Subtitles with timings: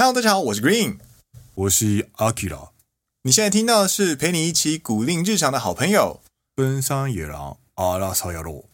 [0.00, 0.98] Hello，大家好，我是 Green，
[1.56, 2.68] 我是 Akira。
[3.24, 6.20] 你现在听到的是陪你一起鼓励日常的好朋友——
[6.54, 8.64] 奔山野狼阿拉萨亚罗。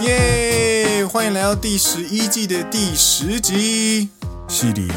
[0.00, 1.04] 耶！
[1.04, 4.08] 欢迎来到第十一季的第十集。
[4.48, 4.88] 犀利。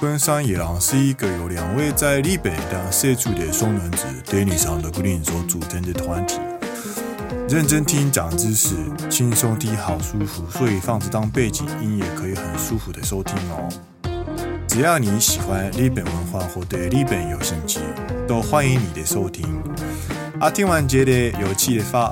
[0.00, 6.38] 奔山野郎是一个由两位在日本当社畜的双男子 Dennis 和 Green 所组成的团体。
[7.48, 8.74] 认真听讲知识，
[9.08, 13.68] 轻松听好舒服，所以放着当背景音也可以很舒服的收听哦。
[14.66, 17.80] 只要你喜欢日本文化或对日本有兴趣，
[18.26, 19.46] 都欢迎你的收听。
[20.40, 22.10] 啊，听完觉得有趣的话，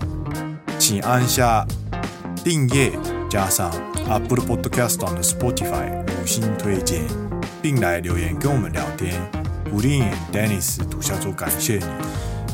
[0.78, 1.66] 请按下
[2.44, 2.92] 订阅，
[3.28, 3.70] 加上
[4.08, 7.21] Apple Podcast 的 Spotify 五星推荐。
[7.62, 9.14] 并来留言跟我们聊天。
[9.70, 10.02] 古力
[10.32, 11.78] Dennis 读下作感谢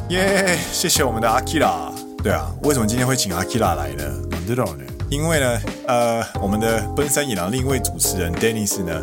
[0.09, 1.93] 你，耶！Yeah, 谢谢我们的阿 k i r a。
[2.23, 4.05] 对啊，为什么今天会请阿 k i r a 来呢？
[4.47, 4.85] 知道呢？
[5.11, 9.03] 因为呢，呃，我们的奔山野狼另一位主持人 Dennis 呢，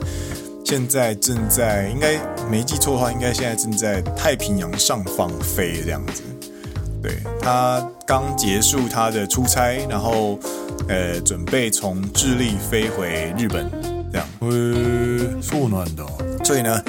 [0.64, 6.22] 现在正在，应该没记错的话，应该现在正在太平洋上方飞这样子。
[7.02, 10.40] 对，他刚结束他的出差，然后
[10.88, 13.70] 呃，准备从智利飞回日本。
[14.12, 14.28] 这样，
[15.36, 16.06] 呃，说难的。
[16.44, 16.82] 所以呢，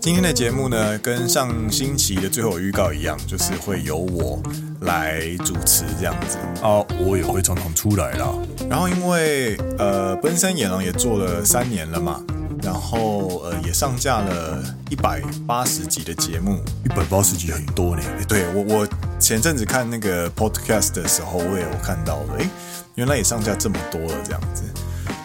[0.00, 4.42] 今天的节目呢，跟上星期的最后预告一样，就是会由我
[4.80, 8.32] 来主持这样子啊，我也会常常出来啦。
[8.68, 12.20] 然后因为呃，奔山野狼也做了三年了嘛，
[12.62, 18.02] 然后呃，也上架了一百八十集的节目，一百八十集很多呢。
[18.28, 18.88] 对，我我
[19.20, 22.48] 前阵子看那个 podcast 的时候，我也有看到了，诶，
[22.96, 24.64] 原来也上架这么多了这样子。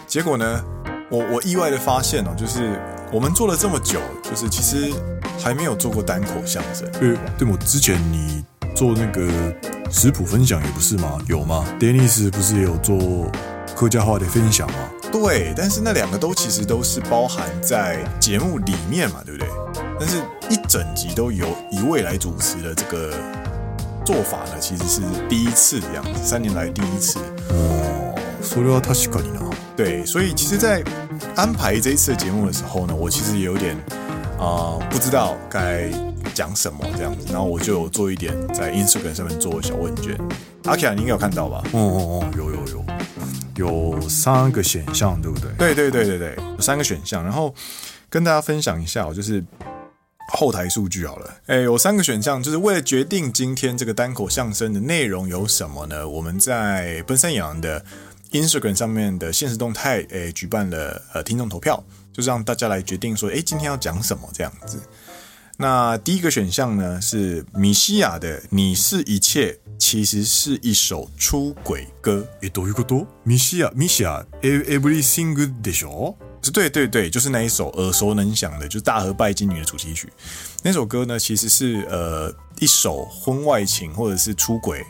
[0.06, 0.64] 结果呢？
[1.11, 2.79] 我我意外的发现哦，就是
[3.11, 4.93] 我们做了这么久，就是其实
[5.39, 6.87] 还没有做过单口相声。
[7.01, 8.43] 呃，对我之前你
[8.75, 9.27] 做那个
[9.89, 11.17] 食谱分享也不是吗？
[11.27, 11.65] 有吗？
[11.79, 13.31] Dennis 不是也有做
[13.75, 14.75] 客家话的分享吗？
[15.11, 19.49] 对，但是那两个都其实都是包含在节目里面嘛，对不对？
[19.99, 20.17] 但是
[20.49, 23.13] 一整集都由一位来主持的这个
[24.03, 27.19] 做法呢，其实是第一次这样子，三年来第一次。
[27.49, 28.13] 哦，
[28.43, 29.47] それは确かにな。
[29.75, 30.83] 对，所以其实，在
[31.36, 33.76] 安排这一次的节目的时候呢，我其实也有点
[34.38, 35.90] 啊、呃，不知道该
[36.34, 40.16] 讲什么这样子，然后我就有做一点在 Instagram 上面做小问卷。
[40.64, 41.62] 阿 K 你应该有看到吧？
[41.72, 42.84] 哦哦哦，有有有，
[43.56, 45.50] 有三个选项，对不对？
[45.58, 47.54] 对对对对对，有三个选项，然后
[48.08, 49.44] 跟大家分享一下，就是
[50.32, 51.34] 后台数据好了。
[51.46, 56.08] 哎，有三个选项，就是为了决定今天这个单口相声的内容有什么呢？
[56.08, 57.84] 我们在奔山野郎的。
[58.31, 64.79] Instagram 上面的限时动态，诶、欸，举办了呃听众投票，就是让大家来决定说，诶、欸，今天要讲什么这样子。
[65.59, 72.27] 那第一个选项呢是米西亚的《你是一切》，其实是一首出轨歌。
[72.41, 73.07] 诶，どういうこと？
[73.23, 76.15] 米西亚，米西亚，Everything Good でしょ？
[76.43, 80.07] 是，对对对，就是那一首耳熟能详的，就是大和拜金女的主题曲。
[80.61, 84.85] 那首歌呢，其实是呃一首婚外情或者是出轨。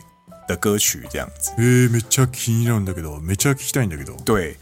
[0.46, 4.56] 的歌曲这样子，诶，めっちゃ気になるんだけど，めっちゃ闻きたいんだけど，对，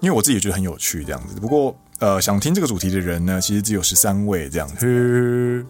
[0.00, 1.38] 因为我自己也觉得很有趣这样子。
[1.40, 5.64] 不过，呃，想听这个主题的人呢，其实只有十三位这样子。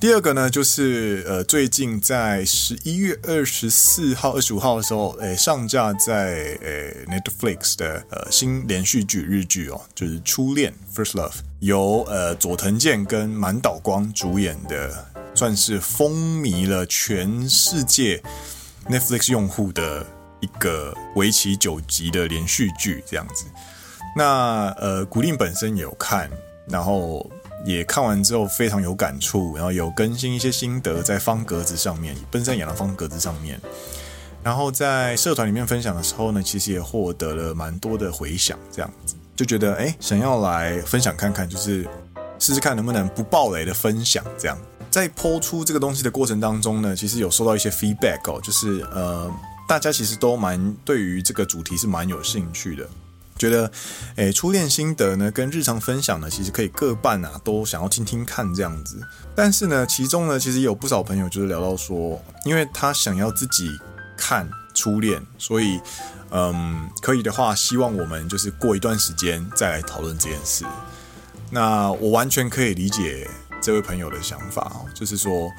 [0.00, 15.04] 第二个呢，就是呃，最近在十一月二十四号、二十五号的时候，诶，上架在诶 Netflix 的呃新连续剧日剧哦，就是《初恋》（First Love），由呃佐藤健跟满岛光主演的，
[15.34, 18.22] 算是风靡了全世界。
[18.89, 20.05] Netflix 用户的
[20.39, 23.45] 一个为期九集的连续剧，这样子。
[24.15, 26.29] 那呃，古令本身也有看，
[26.67, 27.29] 然后
[27.65, 33.59] 也看完之后非常有感触，然后有更新一些心得在方格子上面，奔山野郎方格子上面。
[34.43, 41.87] 然后在社团里面分享的时候呢，其实也获得了蛮多的回响，这样子就觉得哎，想要来分享看看，就是
[42.37, 44.57] 试试看能不能不爆雷的分享这样。
[44.93, 49.27] 在抛出这个东西的过程当中呢，其实有收到一些 feedback 哦，就是呃，
[49.67, 52.87] 大家其实都蛮对于这个主题是蛮有兴趣的，
[53.35, 53.71] 觉得
[54.17, 59.01] 诶，初恋心得呢跟日常分享呢，其实可以各半啊，都想要听听看这样子。
[59.35, 63.71] 但是呢，其中呢，其实有不少朋友就是聊到说，因为他想要自己
[64.15, 65.81] 看初恋，所以
[66.29, 70.63] 嗯，可以的话，希望我们就是过一段时间再来讨论这件事。
[71.49, 73.27] 那我完全可以理解。
[73.63, 75.49] 这位朋友的想法哦，就是说，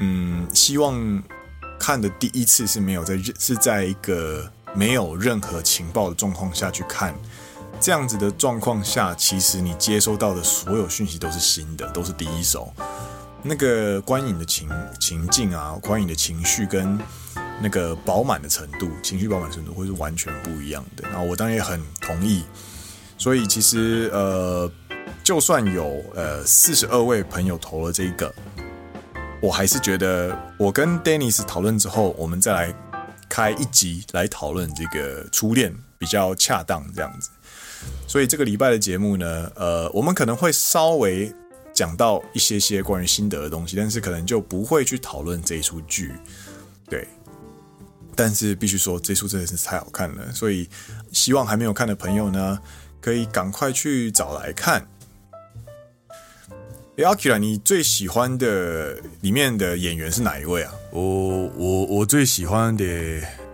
[0.00, 1.22] 嗯，希望
[1.78, 7.14] 看的第一次是没有在是在一个没有任何情报的状况下去看，
[7.80, 12.72] 这样子的状况下，其实你接收到的所有讯息都是新的，都是第一手。
[13.40, 14.68] 那个观影的情
[14.98, 16.98] 情境啊，观影的情绪跟
[17.62, 21.08] 那个饱满的程度，情绪饱满程度会是完全不一样的。
[21.08, 22.42] 然后我当然也很同意，
[23.16, 24.68] 所以其实呃，
[25.22, 28.34] 就算有呃四十二位朋友投了这一个，
[29.40, 32.74] 我还是觉得我跟 Dennis 讨论之后，我们再来
[33.28, 37.30] 开一集来讨论这个初恋比较恰当这样子。
[38.06, 41.34] 所以这个礼拜的节目呢，呃，我们可能会稍微。
[41.74, 46.12] 讲到一些些关于心得的东西，但是可能就不会去讨论这一出剧，
[46.90, 47.06] 对。
[48.16, 50.68] 但是必须说，这出真的是太好看了，所以
[51.12, 52.58] 希望还没有看的朋友呢，
[53.00, 54.88] 可以赶快去找来看。
[56.97, 60.71] 哎，阿基拉，你最喜欢的里面的演员是哪一位啊？
[60.91, 62.83] 我我我最喜欢的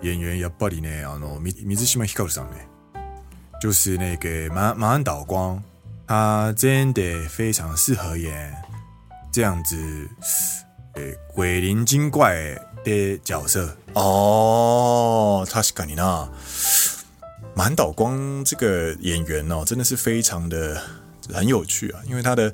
[0.02, 1.54] 演员やっぱりね、あの水
[1.86, 2.56] 岛ひかるさん呢，
[3.62, 5.62] 就是那个马马鞍岛光。
[6.12, 8.52] 他真的非常适合演
[9.32, 9.78] 这样子，
[10.96, 11.04] 呃，
[11.36, 15.46] 鬼灵精怪的角色哦。
[15.48, 16.28] 确かにな，
[17.54, 20.82] 马岛光这个演员哦，真的是非常的
[21.32, 22.52] 很有趣啊，因为他的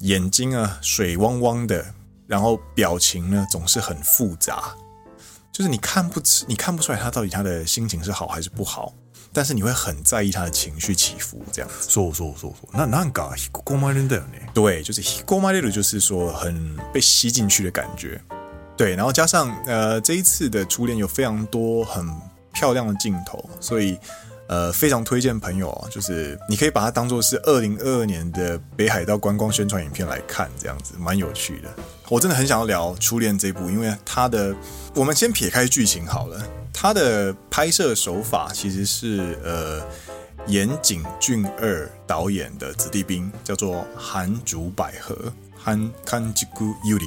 [0.00, 1.84] 眼睛啊水汪汪的，
[2.26, 4.74] 然后表情呢总是很复杂，
[5.52, 8.92] 就是你看不出，你看不出来他到底他的心情是好还是不好。
[9.34, 11.88] 但是你会很在意他的情绪起伏，这样子。
[11.88, 14.34] 说说说说，那那个引き込まれる的呢？
[14.52, 18.20] 对，就是引き込まれる，就是说很被吸进去的感觉。
[18.76, 22.06] 对，然后加上呃这一次的初恋有非常多很
[22.52, 23.98] 漂亮的镜头，所以
[24.47, 31.69] 呃非常推荐朋友啊，就是你可以把它当做是二零二二年的北海道观光宣传影片来看，这样子蛮有趣的。
[32.09, 34.55] 我真的很想要聊初恋这部，因为它的
[34.95, 36.41] 我们先撇开剧情好了。
[36.73, 39.81] 它的拍摄手法其实是呃，
[40.45, 47.05] 岩井俊二导演的子弟兵，叫做寒竹百合，寒寒吉古尤里，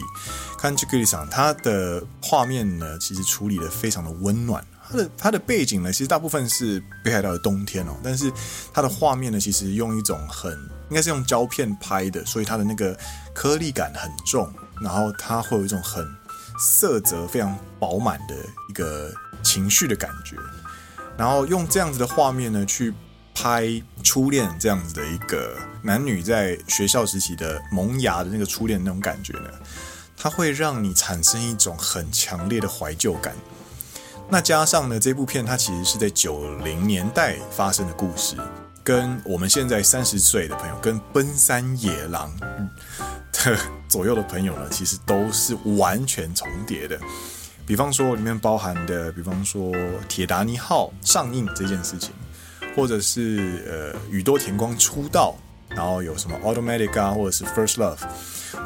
[0.59, 1.25] 寒吉古里桑。
[1.31, 4.63] 他的画面呢，其实处理的非常的温暖。
[4.91, 8.33] 它的它的背景呢，其实大部分是北海道的冬天哦，但是
[8.73, 10.53] 它的画面呢，其实用一种很
[10.89, 12.99] 应该是用胶片拍的，所以它的那个
[13.33, 14.53] 颗粒感很重，
[14.83, 16.07] 然后它会有一种很
[16.59, 18.35] 色泽非常饱满的
[18.69, 19.13] 一个。
[19.43, 20.37] 情绪的感觉，
[21.17, 22.93] 然后用这样子的画面呢，去
[23.35, 29.49] 拍初恋这样子的一个男女在学校时期的萌芽的那个初恋那种感觉呢，
[30.15, 33.35] 它会让你产生一种很强烈的怀旧感。
[34.33, 38.37] 那加上呢，这部片它其实是在九零年代发生的故事，
[38.85, 42.33] 跟我们现在三十岁的朋友，跟奔三野狼
[43.35, 46.97] 的左右的朋友呢，其实都是完全重叠的。
[47.67, 49.73] 比方说，里面包含的，比方说
[50.09, 52.13] 《铁达尼号》上映这件事情，
[52.77, 55.37] 或者是呃宇多田光出道，
[55.77, 57.99] 然后有什么《Automatic》啊，或者是《First Love》，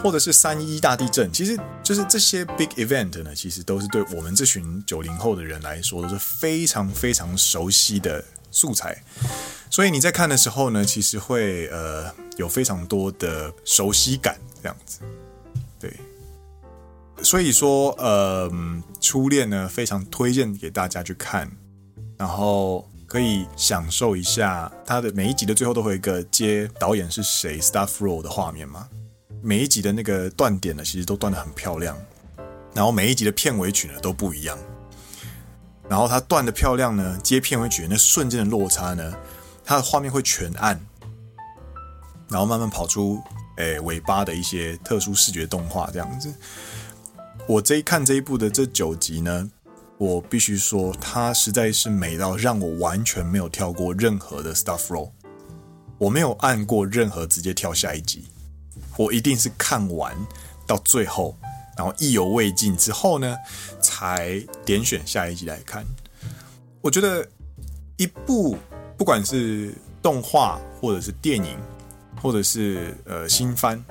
[0.03, 9.03] 或者是三一大地震，其实就是这些 big event 呢，其实都是对我们这群九零后的人来说都是非常非常熟悉的素材，
[9.71, 15.01] 所以你在看的时候呢，其实会呃有非常多的熟悉感，这样子，
[15.79, 15.93] 对。
[17.23, 18.51] 所以说，呃，
[19.01, 21.51] 初恋呢，非常推荐给大家去看，
[22.19, 28.89] 然后可以享受一下它的每一集的最后都会有一个接导演是谁 staff roll 的画面吗。
[29.41, 31.97] 每一集的那个断点呢，其实都断得很漂亮，
[32.75, 34.59] 然后每一集的片尾曲呢都不一样，
[35.89, 39.15] 然后它断得漂亮呢，接片尾曲那瞬间的落差呢，
[39.65, 40.85] 它的画面会全暗，
[42.29, 43.23] 然后慢慢跑出
[43.59, 46.35] 诶尾巴的一些特殊视觉动画这样子。
[47.47, 49.49] 我这一看这一部的这九集呢，
[49.97, 55.11] 我必须说，它实在是美到让我完全没有跳过任何的 stuff roll，
[55.99, 58.25] 我没有按过任何直接跳下一集，
[58.97, 60.13] 我一定是看完
[60.67, 61.37] 到最后，
[61.77, 63.37] 然后意犹未尽之后呢，
[63.81, 65.85] 才点选下一集来看。
[66.81, 67.27] 我觉得
[67.97, 68.57] 一部
[68.99, 69.73] 不管是
[70.03, 71.57] 动画或者是电影，
[72.21, 73.83] 或者是呃新番，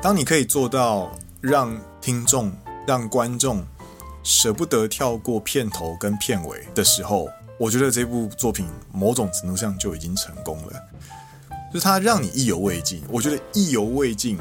[0.00, 2.52] 当你可以做到让听众。
[2.84, 3.64] 让观众
[4.22, 10.72] 舍不得跳过片头跟片尾的时候，我觉得这部作品某种程度上就已经成功了。
[11.72, 14.38] 就是它让你意犹未尽，我觉得意犹未尽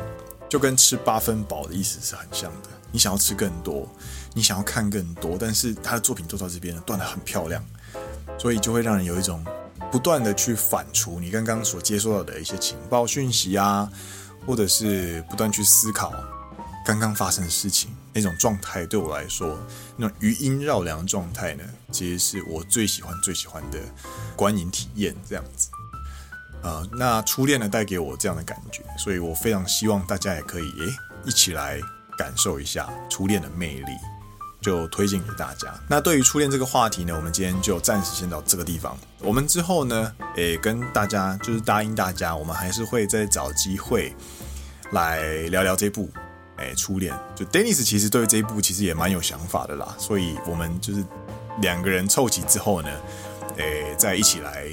[0.50, 2.70] 就跟吃八分饱的意思是很像的。
[2.92, 3.88] 你想要吃更多，
[4.34, 7.64] 你想要看更多，但是他的作品做到这边呢，断的很漂亮，
[8.38, 9.44] 所以就会让人有一种
[9.90, 13.90] 不断的去反刍你刚刚所接收到的一些情报讯息啊，
[14.46, 16.14] 或者是不断去思考。
[16.86, 19.58] 刚刚发生的事情，那种状态对我来说，
[19.96, 23.80] 那种余音绕梁的状态呢，其实是我最喜欢、最喜欢的
[24.36, 25.16] 观影体验。
[25.28, 25.70] 这样子，
[26.62, 31.80] 啊、呃，那初恋呢带给我这样的感觉，所以我非常希望大家也可以诶一起来
[32.18, 33.92] 感受一下初恋的魅力，
[34.62, 35.74] 就推荐给大家。
[35.88, 38.98] 那对于初恋这个话题呢，我们今天就暂时先到这个地方。
[39.20, 44.14] 我们之后呢，诶跟大家就是答应大家，我们还是会再找机会
[44.92, 46.10] 来聊聊这部。
[46.62, 51.04] 哎，初恋就 Dennis 其实对这一部其实也蛮有想法的啦，所以我们就是
[51.60, 52.90] 两个人凑齐之后呢，
[53.58, 54.68] 哎，再一起来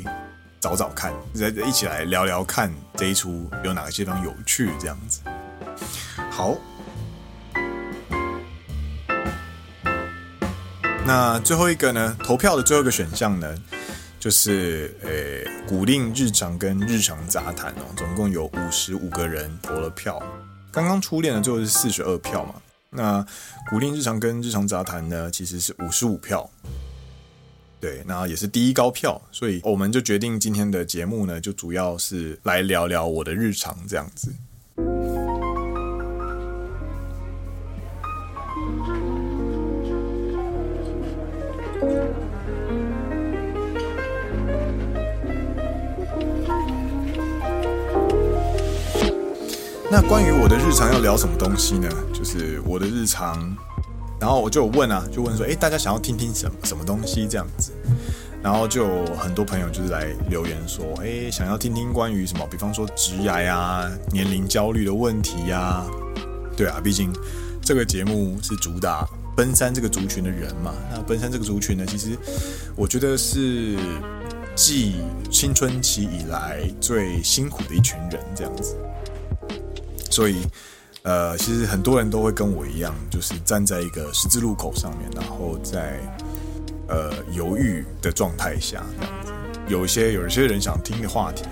[0.61, 5.21] 找找看，再一起来聊聊看这一出有哪些地方有趣这样子。
[6.31, 6.55] 好，
[11.07, 13.55] 那最后一个呢，投票的最后一个选项呢，
[14.21, 20.23] 就是呃，古令日常跟日常杂谈哦，总共有五十五个人投了票。
[20.71, 22.55] 刚刚初恋的最后是四十二票嘛，
[22.91, 23.27] 那
[23.69, 26.49] 古令日常跟日常杂谈呢，其实是五十五票，
[27.81, 34.33] 对，那也是第一高票，所以我们就决定今天的节目呢，就主要是来聊聊我的日常这样子。
[50.69, 51.89] 日常要聊什么东西呢？
[52.13, 53.57] 就是我的日常，
[54.21, 57.73] 然后我就问啊，就问说，诶，大家想要听听什么什么东西这样子？
[58.43, 65.87] 然后就很多朋友就是来留言说，诶，想要听听关于什么，比方说职涯啊、年龄焦虑的问题呀、
[66.55, 67.11] 对啊，毕竟
[67.63, 70.75] 这个节目是主打奔三这个族群的人嘛。
[70.93, 72.11] 那奔三这个族群呢，其实
[72.77, 73.75] 我觉得是
[74.55, 74.97] 继
[75.31, 78.77] 青春期以来最辛苦的一群人这样子。
[80.19, 80.35] 所以，
[81.05, 86.01] 呃，其实很多人都会跟我一样，就是站在一个十字路口上面，然后在
[86.89, 89.33] 呃犹豫的状态下，这样子。
[89.69, 91.45] 有一些有一些人想听的话题，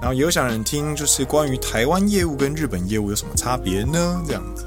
[0.00, 4.22] 然后也有想人听，就是关于台湾业务跟日本业务有什么差别呢？
[4.26, 4.64] 这样子。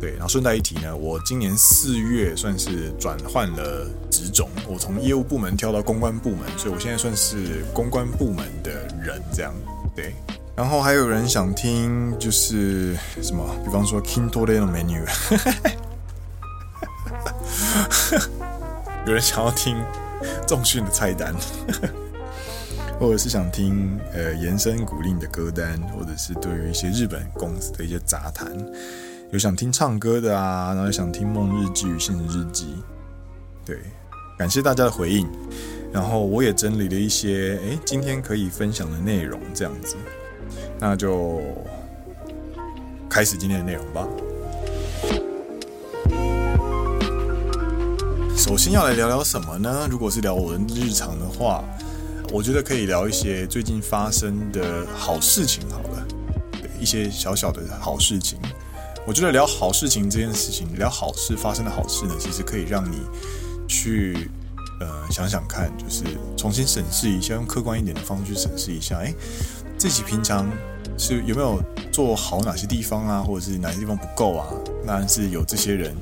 [0.00, 8.72] 对，然后顺带一提呢，我今年四月算是转换了职种，我从业务部门跳到公关部门，所以我现在算是公关部门的
[9.04, 9.52] 人，这样。
[9.94, 10.14] 对。
[10.60, 15.00] 然后还有人想听，就是什么，比方说 Kindle 的 menu，
[19.06, 19.74] 有人想要听
[20.46, 21.34] 重训的菜单，
[23.00, 28.54] 或者是想听呃延伸古令的歌单，或者是对于一些日本公司的一些杂谈，
[29.32, 32.84] 有想听唱歌的啊，然后想听梦日记与现实日记，
[33.64, 33.78] 对，
[34.36, 35.26] 感谢大家的回应，
[35.90, 39.96] 然后我也整理了一些，诶，今天可以分享的内容，这样子。
[40.80, 41.42] 那就
[43.08, 44.08] 开始今天的内容吧。
[48.34, 49.86] 首先要来聊聊什么呢？
[49.90, 51.62] 如果是聊我的日常的话，
[52.32, 56.06] 我觉得可以聊一些最近发生的好事情好了，
[56.80, 58.38] 一些小小的好事情。
[59.06, 63.02] 我觉得聊好事情这件事情，聊好事发生的好事呢，其实可以让你
[63.68, 64.30] 去
[64.80, 66.04] 呃想想看，就是
[66.36, 69.12] 重新审视一下，用客观一点的方式去审视一下，哎。
[69.80, 70.46] 自己平常
[70.98, 71.58] 是有没有
[71.90, 74.46] 做好哪些地方啊，或者是哪些地方不够啊？
[74.84, 75.96] 那是有这些人，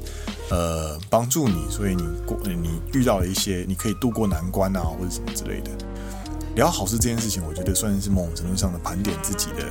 [0.51, 5.71] 呃，帮助你，所以你过，你遇到了一些，你可以度过难关啊，或者什么之类的。
[6.57, 9.65] 聊好事这件事情，我觉得算是某种程度上的盘点自己的，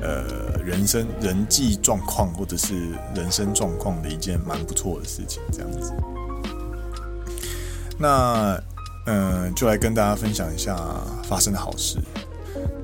[0.00, 5.92] 呃，人生人际状况或者是人生状况的一件蛮不错的事情，这样子。
[7.98, 8.58] 那，
[9.04, 10.74] 嗯、就来跟大家分享一下
[11.22, 11.98] 发生的好事。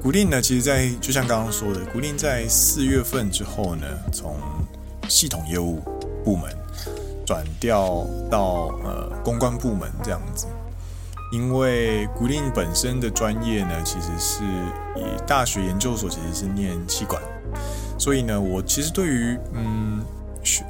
[0.01, 4.37] 古令呢，其实在，就像刚刚说的，古令在四月份之后呢，从
[5.09, 5.81] 系统业务
[6.25, 6.51] 部门
[7.27, 10.47] 转调到呃公关部门这样子。
[11.33, 14.43] 因为古令本身的专业呢，其实是
[14.97, 17.21] 以大学研究所其实是念气管，
[17.99, 20.03] 所以呢，我其实对于嗯。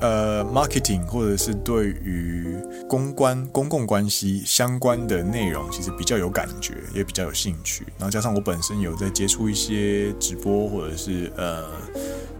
[0.00, 2.56] 呃，marketing 或者是对于
[2.88, 7.85] 公关、公共关系相关的内容，其实比较有感觉，也比较有兴趣。
[7.99, 11.64] 然后加上我本身有在接触一些直播或者是呃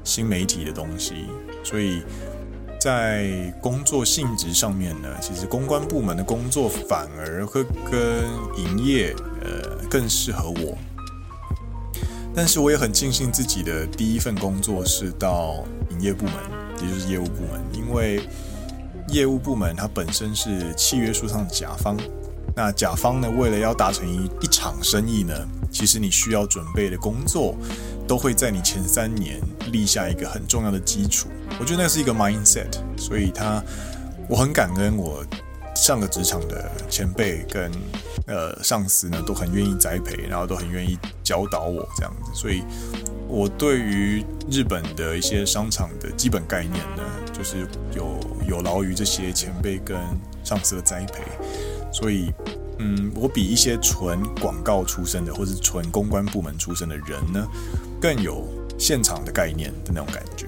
[0.05, 1.27] 新媒体的东西，
[1.63, 2.03] 所以
[2.81, 8.25] 在工作性质上面呢，其实公关部门的工作反而会跟
[8.57, 10.79] 营业呃更适合我。
[12.35, 16.58] 但是我也很庆幸自己的第一份工作是到营业部门。
[16.83, 18.21] 也就是业务部门，因为
[19.09, 21.97] 业务部门它本身是契约书上的甲方，
[22.55, 25.35] 那甲方呢，为了要达成一一场生意呢，
[25.71, 27.55] 其实你需要准备的工作，
[28.07, 29.41] 都会在你前三年
[29.73, 31.29] 立下一个很重要的基础。
[31.59, 33.63] 我觉得那是一个 mindset，所以他
[34.29, 35.25] 我很感恩我
[35.75, 37.71] 上个职场的前辈跟
[38.29, 42.63] 呃上司呢，都很愿意栽培，然后都很愿意教导我这样子，所以。
[43.31, 48.19] 我对于日本的一些商场的基本概念呢，就是有
[48.49, 49.99] 有劳于这些前辈跟
[50.43, 51.23] 上司的栽培，
[51.93, 52.33] 所以
[52.79, 57.47] 嗯，我比一些纯广告出身的或是纯公关部门出身的人呢，
[58.01, 60.47] 更有现场的概念的那种感觉。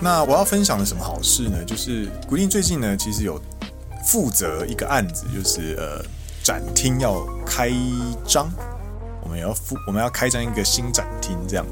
[0.00, 1.64] 那我要分享的什么好事呢？
[1.64, 3.42] 就是古力最近呢，其实有
[4.04, 6.04] 负责一个案子，就是呃，
[6.42, 7.70] 展厅要开
[8.26, 8.50] 张，
[9.22, 11.66] 我们要负我们要开张一个新展厅，这样。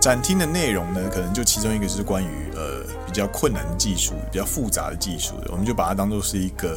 [0.00, 6.76] 展厅的内容呢，可能就其中一个是关于呃比较困难的技术、比较复杂的技术的，我们就把它当做是一个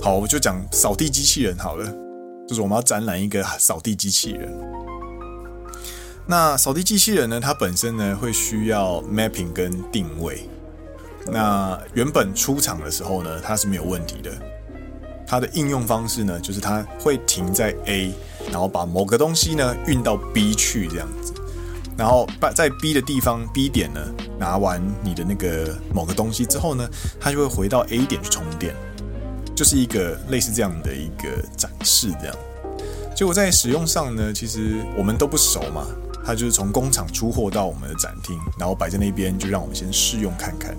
[0.00, 1.84] 好，我就讲扫地机器人好了，
[2.48, 4.50] 就是我们要展览一个扫地机器人。
[6.26, 7.38] 那扫地机器人呢？
[7.38, 10.48] 它本身呢会需要 mapping 跟定位。
[11.26, 14.30] 那原本出厂的时候呢，它是没有问题的。
[15.26, 18.12] 它的应用方式呢，就是它会停在 A，
[18.50, 21.32] 然后把某个东西呢运到 B 去这样子。
[21.96, 24.00] 然后把在 B 的地方 B 点呢
[24.38, 26.88] 拿完你的那个某个东西之后呢，
[27.18, 28.74] 它就会回到 A 点去充电，
[29.54, 32.36] 就是一个类似这样的一个展示这样。
[33.16, 35.86] 结果在使用上呢，其实我们都不熟嘛。
[36.26, 40.74] 它就是从工厂出货到我们的展厅，然后摆在那边，就让我们先试用看看。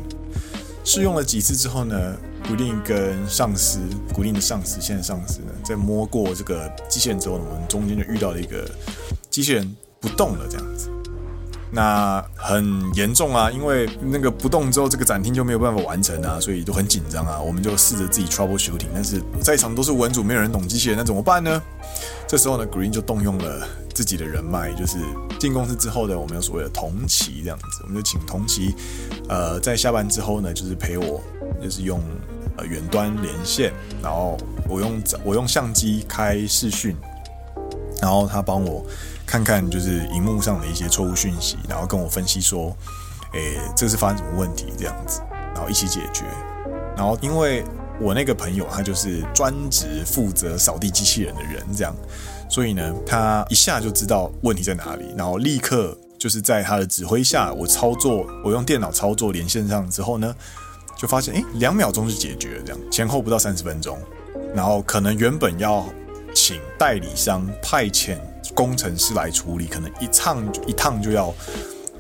[0.85, 2.15] 试用了几次之后呢，
[2.47, 3.79] 古力跟上司，
[4.13, 8.69] 古力的上司，现在上司呢，在摸过这个机器人之后呢，我们中间就遇到了一个
[9.31, 10.91] 机器人不动了，这样子。
[11.75, 17.37] 那很严重啊，因为那个不动之后，这个展厅就没有办法完成啊，所以都很紧张啊。
[17.37, 21.61] 我们就试着自己 troubleshooting，但是在场都是文组，没有人懂机器人，那怎么办呢？
[22.29, 24.99] 这时候呢，Green 就动用了自己的人脉，就是
[25.37, 28.73] 进公司之后呢，我们有所谓的同期这样子，我们就请同期，
[29.27, 31.21] 呃，在下班之后呢，就是陪我，
[31.61, 32.01] 就是用
[32.55, 34.37] 呃远端连线，然后
[34.69, 36.95] 我用我用相机开视讯，
[38.05, 38.85] 然后他帮我
[39.25, 42.77] 看看就是荧幕上的一些错误讯息，然后跟我分析说，
[43.33, 45.21] 诶，这是发生什么问题这样子，
[45.55, 46.23] 然后一起解决，
[46.95, 47.63] 然后因为。
[47.97, 51.95] 我那个朋友，他就是专职负责扫地机器人的人，这样，
[52.49, 60.35] 所以呢，他一下就知道问题在哪里，然后立刻就是在他的指挥下，我操作，我用电脑操作连线上之后呢，
[60.97, 63.97] 就发现，诶，两秒钟就解决了，这样前后不到三十分钟，
[64.53, 65.85] 然后可能原本要
[66.35, 68.17] 请代理商派遣
[68.53, 71.33] 工程师来处理，可能一趟一趟就要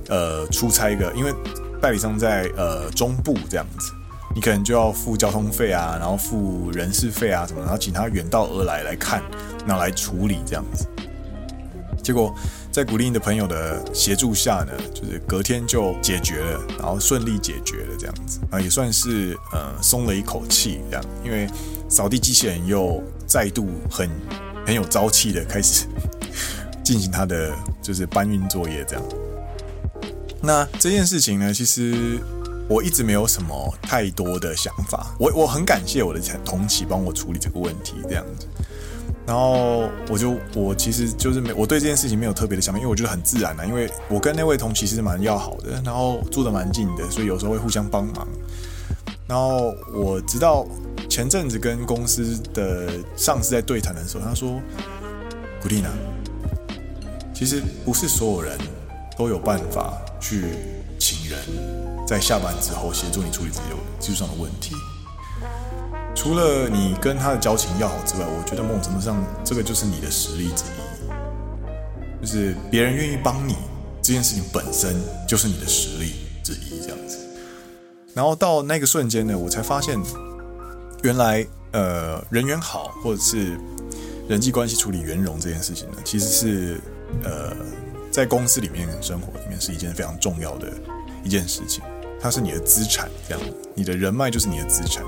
[0.09, 1.33] 呃出差一个，因为
[1.81, 3.91] 代理商在呃中部这样子。
[4.35, 9.23] 你可能就要付交通费啊，然后付人事费啊什么，然后请他远道而来来看，
[9.65, 10.85] 然后来处理这样子。
[12.03, 12.35] 结果
[12.69, 21.47] 在古力的朋友的协助下呢，就是隔天就解决了，然后顺利解决了这样子，啊也算是呃松了一口气这样，因为
[21.87, 24.09] 扫地机器人又再度很
[24.65, 25.85] 很有朝气的开始
[26.83, 29.03] 进行他的就是搬运作业这样。
[30.41, 32.19] 那这件事情呢，其实。
[32.67, 38.47] 我一直没有什么太多的想法，我我很感谢我的同期帮我处理这个问题这样子，
[39.23, 48.27] 然后我就我其实就是没我对这件事情没有特别的想法，因为我觉得很自然啊，因为我跟那位同期其实蛮要好的，然后住得蛮近的，所以有时候会互相帮忙。
[49.27, 50.65] 然后我直到
[51.09, 54.61] 前阵子跟公司的上司在对谈的时候，他说
[55.61, 55.89] ：“古丽娜，
[57.33, 58.57] 其实不是所有人
[59.17, 60.43] 都有办法去
[60.99, 61.39] 请人。”
[62.07, 63.63] 在下班之后协助你处理这些
[63.99, 64.75] 技术上的问题，
[66.13, 73.55] 除了你跟他的交情要好之外，我觉得某种程度上，这个就是你的实力之一，就是别人愿意帮你
[74.03, 74.95] 这件事情本身
[75.27, 77.24] 就是你的实力之一，这样子。
[78.15, 80.01] 然后到那个瞬间呢，我才发现，
[81.03, 83.59] 原来呃人缘好或者是
[84.29, 86.81] 人际关系处理圆融这件事情呢，其实是
[87.23, 87.53] 呃
[88.09, 90.71] 在公司里面生活里面是一件非常重要的
[91.23, 91.83] 一件事情。
[92.21, 95.03] 它是你的资产，这样，你的人脉就是你的资产。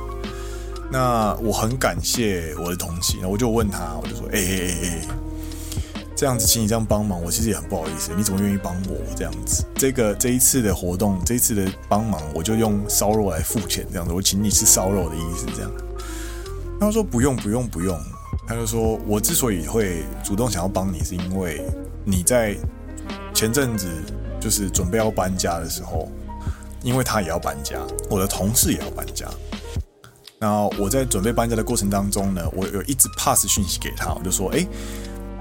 [0.91, 5.07] 那我很感谢我的同期，那我就问他，我就说，哎哎哎哎，
[6.17, 9.63] 这样子，请你这样帮忙，我其实也很不好意思，你怎么愿意帮我这样子？
[9.75, 15.71] 这个这一次的活动，这一次的帮忙，我就用烧肉来付钱，这样子，我请你吃烧肉的意思，这样。
[16.79, 17.95] 他说不用不用不用，
[18.47, 21.61] 他就说我之所以会主动想要帮你，是因为
[22.03, 22.57] 你在
[23.33, 23.87] 前阵子
[24.39, 26.09] 就是准备要搬家的时候。
[26.83, 27.75] 因为他也要搬家，
[28.07, 29.27] 我的同事也要搬家。
[30.39, 34.65] 然后我在准备搬家的过程当中呢，我有一直 pass 讯息给他，我就说：诶，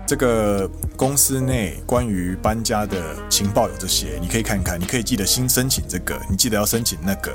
[0.06, 7.32] 这个公司内关于搬家的情报有这些，你可以看看，你可以记得新申请这个，你记得要申请那个，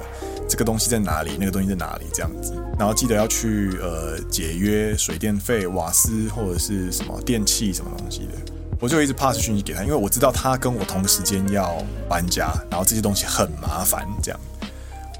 [0.48, 2.54] 这个东西在哪里，那个东西在哪里，这样子。
[2.80, 8.52] 然后记得要去呃解约水电费、瓦斯或者是什么电器什么东西的。
[8.80, 14.40] 我就一直 pass 讯息给他，因为我知道他跟我同时间要搬家，然后这些东西很麻烦，这样。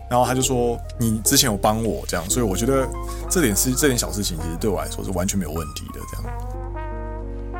[0.10, 2.88] 然后他就说：“你之前有帮我这样，所以我觉得
[3.30, 6.61] 这点是这点小事情，其实对我来说是完全没有问题的。”这样。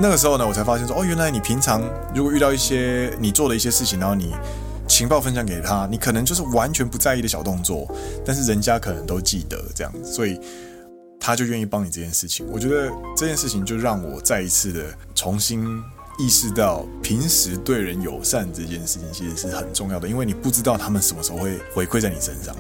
[0.02, 1.82] 那个时候呢，我才发现说：“哦，原来你平常
[2.16, 4.34] 如果遇到一些你做的一些事情，然后你
[4.88, 7.88] 情报分享给他，你可能就是完全不在意的小动作，
[8.26, 10.40] 但是人家可能都记得这样，所以。”
[11.24, 15.64] 他就愿意帮你这件事情，我觉得这件事情就让我再一次的重新
[16.18, 22.56] 意识到，平时对人友善这件事情其实是很重要的，因为你不知道他们什么时候会回馈在你身上。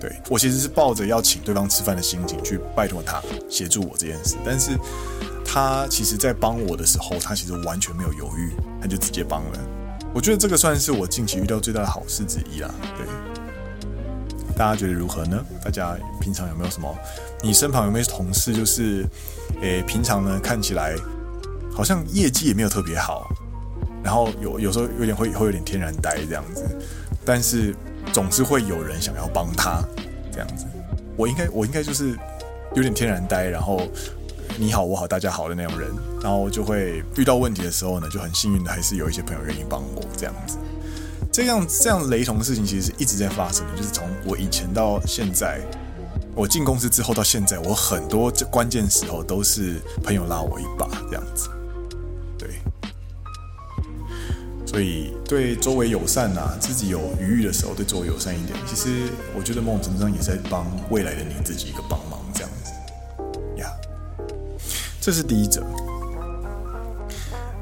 [0.00, 4.72] 对，我其实是抱着要请对方吃饭的心情去拜托他协助我这件事，但是
[5.44, 9.58] 他其实在帮我的时候，他其实完全没有犹豫，他就直接帮了。
[10.14, 12.70] 我觉得这个算是我近期遇到最大的好事之一啦。
[12.96, 13.06] 对。
[14.56, 15.44] 大家觉得如何呢？
[15.62, 16.92] 大家平常有没有什么？
[17.42, 18.52] 你身旁有没有同事？
[18.52, 19.06] 就是，
[19.60, 20.96] 诶、平常呢看起来
[21.72, 23.30] 好像业绩也没有特别好，
[24.02, 26.64] 然后有有时候有点会会有点天然呆这样子，
[27.24, 27.72] 但是
[28.12, 29.82] 总是会有人想要帮他
[30.32, 30.66] 这样子。
[31.16, 32.16] 我应该我应该就是
[32.74, 33.80] 有点天然呆，然后
[34.56, 35.90] 你好我好大家好的那种人，
[36.22, 40.56] 然后就会遇到问题的时候呢，就很幸运的还是有一些朋友愿意帮我这样子。
[41.30, 45.60] 这样这样雷同的事情其实是一直在发生的，就是从我以前到现在，
[46.34, 51.48] 我进公司之后到现在，我很多关键时候都是朋友拉我一把这样子，
[52.36, 52.48] 对，
[54.68, 62.70] 所以对周围友善呐、啊，自己有余裕的时候对周围友善一点，其实我觉得某种程度上也在帮未来的你自己一个帮忙这样子，
[63.56, 63.66] 呀，
[65.00, 65.64] 这是第一则。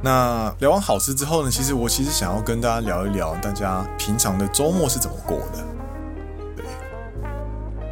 [0.03, 5.65] 那聊完好事之后呢，其实我其实想要跟大家聊一聊，大家平常的周末是怎么过的。
[6.57, 6.65] 对，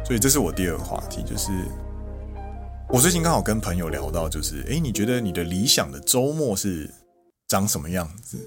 [0.05, 1.53] 所以这是我第二个话题，就是
[2.89, 6.93] 我最近刚好跟朋友聊到，就是诶，你觉得你的理想的周末是
[7.47, 8.37] 长什么样子？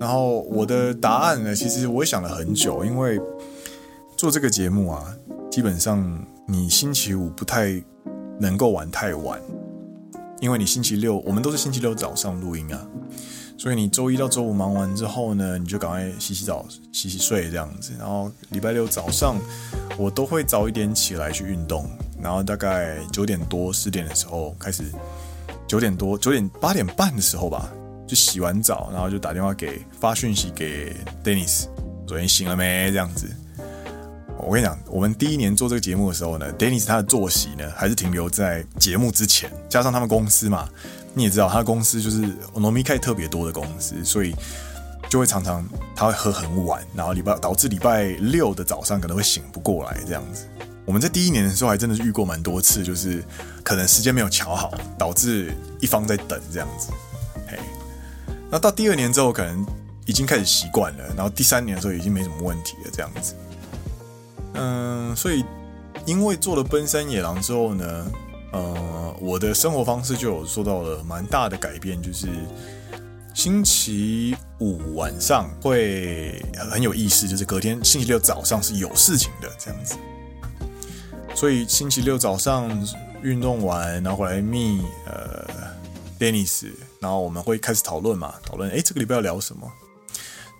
[0.00, 3.20] 然后我的答案呢，其实我也想了很久，因为
[4.16, 5.14] 做这个节目啊，
[5.50, 7.80] 基本上你星期五不太
[8.38, 9.38] 能够玩太晚。
[10.40, 12.80] 因为你星期六，我们都是星期六早上录音啊，
[13.58, 17.92] 所以你周一到周五忙完之后呢，你就赶快洗洗澡、洗洗睡这样子。
[17.98, 19.36] 然后礼拜六早上，
[19.98, 21.86] 我都会早一点起来去运动，
[22.22, 24.82] 然后大概九点多、十点的时候开始，
[25.66, 27.70] 九点多、九点八点半的时候吧，
[28.10, 30.92] 就洗完澡，然后就打电话给发讯息给
[31.22, 31.66] Dennis，
[32.08, 32.90] 昨天醒了没？
[32.90, 33.30] 这样子。
[34.36, 40.68] 我跟你讲，我们第一年做这个节目的时候呢，Dennis 他的作息呢还是停留在节目之前，加上他们公司嘛，
[41.14, 44.34] 你也知道，他公司就是农民开特别多的公司，所以
[45.08, 50.46] 就会常常他会喝很晚，然后礼拜导致礼拜六的早上可能会醒不过来这样子。
[50.84, 53.22] 我们在第一年的时候还真的是遇过蛮多次，就是
[53.62, 56.88] 可能时间没有瞧好，导致一方在等这样子。
[58.50, 59.64] 那到第二年之后，可能
[60.06, 63.34] 已经开始习惯了，然后第三年的时候已经没什么问题了这样子。
[64.54, 65.44] 嗯，所以
[66.04, 68.06] 因为做了奔山野狼之后呢，
[68.52, 72.28] 呃，我的生活方式就有受到了蛮大的改变，就是
[73.32, 79.94] 星期五晚上会很有意思，就是隔天星期六早上是有事情的这样子。
[81.36, 82.68] 所以星期六早上
[83.22, 85.46] 运动完，然后回来密呃
[86.18, 86.66] Dennis，
[87.00, 89.70] 然后我们会开始讨论嘛，讨论诶，这个礼拜要聊什么？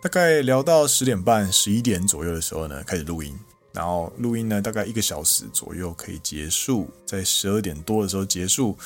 [0.02, 3.38] 大概聊到十点半、十一点左右的时候呢，开始录音。
[3.72, 8.76] 然后录音呢，大概一个小时左右可以结束，在十二点多的时候结束，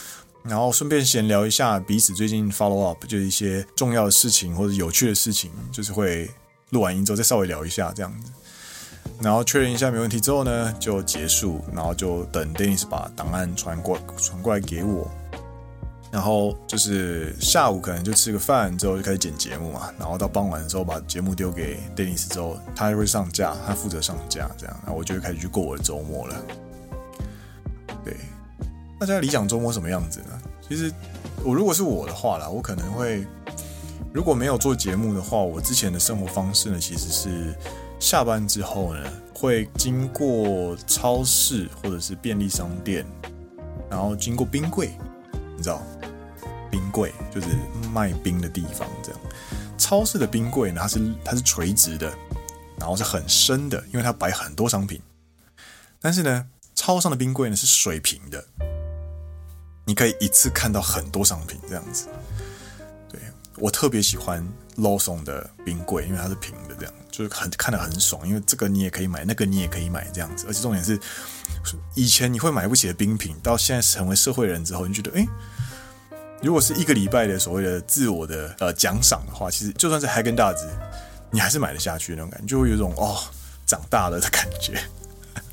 [0.42, 6.28] 然后顺便闲聊一下彼此最近 follow up，就一些重要的事情或者有趣的事情，就是会
[6.70, 8.30] 录完音之后再稍微聊一下这样子，
[9.22, 15.10] 然后确认一下没问题之后呢，就结束，然后就等 Dennis 把档案传过传过来给我。
[16.14, 26.36] 然后就是下午可能就吃个饭之后就开始剪节目嘛，然后到傍晚的时候把节目丢给 Dennis 之后，他还会上架，他负责上架这样，然后我就会开始去过我的周末了。
[28.04, 28.16] 对，
[28.96, 30.40] 大家理想周末什么样子呢？
[30.68, 30.88] 其实
[31.42, 33.26] 我如果是我的话啦，我可能会
[34.12, 37.52] 如果没有做节目的话，我之前的生活方式呢，其实是
[37.98, 39.02] 下班之后呢，
[39.34, 43.04] 会经过超市或者是便利商店，
[43.90, 44.92] 然后经过冰柜，
[45.56, 45.82] 你知道。
[46.74, 47.46] 冰柜就是
[47.92, 49.20] 卖冰的地方，这样。
[49.78, 52.12] 超市的冰柜呢，它是它是垂直的，
[52.80, 55.00] 然后是很深的，因为它摆很多商品。
[56.00, 58.44] 但是呢，超商的冰柜呢是水平的，
[59.84, 62.08] 你可以一次看到很多商品这样子。
[63.08, 63.20] 对，
[63.58, 68.26] 我特别喜欢 l o s o n 的冰柜，因为它是平的，这样就是很看得很爽。
[68.26, 70.44] 因为这个你也可以买，那个你也可以买，这样子。
[70.48, 70.98] 而且重点是，
[71.94, 75.20] 以前你会买不起的冰品，到现在成为社会人之后，你觉得哎。
[75.20, 75.28] 诶
[76.44, 80.68] 如果是一个礼拜的所谓的自我的呃奖赏的话，其实就算是海根大子，
[81.30, 83.18] 你还是买得下去那种感觉，就会有一种哦
[83.64, 84.78] 长大了的感觉。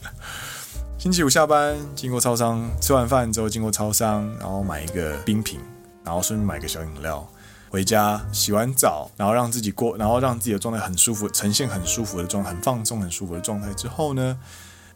[1.00, 5.60] 星期五下班经过超商，吃完饭之后经过超商，然后买一个冰品，
[6.04, 7.26] 然后顺便买个小饮料，
[7.70, 14.38] 回家洗完澡，然后让自己过，然后让自己的状态很舒服，呈现很舒服的状态，很放松、很舒服的状态之后呢，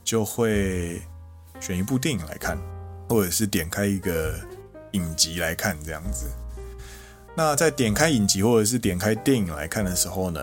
[0.04, 1.02] 就会
[1.62, 2.58] 选一部电影来看，
[3.08, 4.36] 或者是点开一个。
[4.96, 6.28] 影集来看这样子，
[7.36, 10.40] 那在点开影集或者是点开电影来看的时候呢，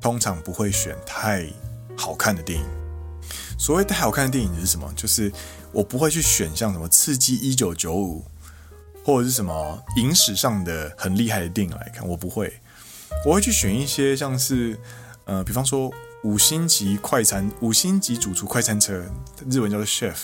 [0.00, 1.46] 通常不会选太
[1.96, 2.66] 好看的电影。
[3.58, 4.90] 所谓太好看的电影是什么？
[4.96, 5.30] 就是
[5.70, 8.24] 我不会去选像什么《刺激一九九五》
[9.06, 12.52] 或者是什么影史上的很厉害的电影来看，我不会。
[13.26, 14.78] 我会去选一些像是
[15.26, 19.04] 呃，比方说五星级快餐、五星级主厨快餐车，
[19.50, 20.16] 日文叫做 Chef，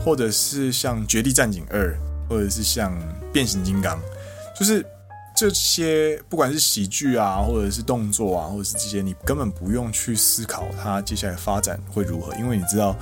[0.00, 1.94] 或者是像《绝地战警二》。
[2.28, 2.96] 或者是像
[3.32, 3.98] 变形金刚，
[4.58, 4.84] 就是
[5.36, 12.96] 这些，不管是喜剧啊，或者是动作啊，或者是这些，你根本不用去思考它接下来发展会如何，因为你知道，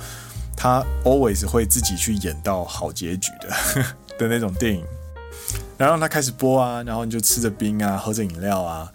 [0.55, 3.85] 它 always 会自己去演到好结局的
[4.19, 4.85] 的那种电影。
[5.77, 8.91] 然后它开始播啊，然后你就吃着冰啊，喝着饮料啊，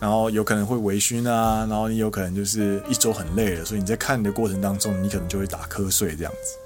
[0.00, 6.65] 然后有可能会微醺啊，然后你有可能就是一周很累了，所以你在看的过程当中，你可能就会打瞌睡这样子。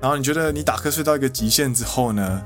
[0.00, 2.42] 然后你觉得你打瞌睡到一个极限之后呢，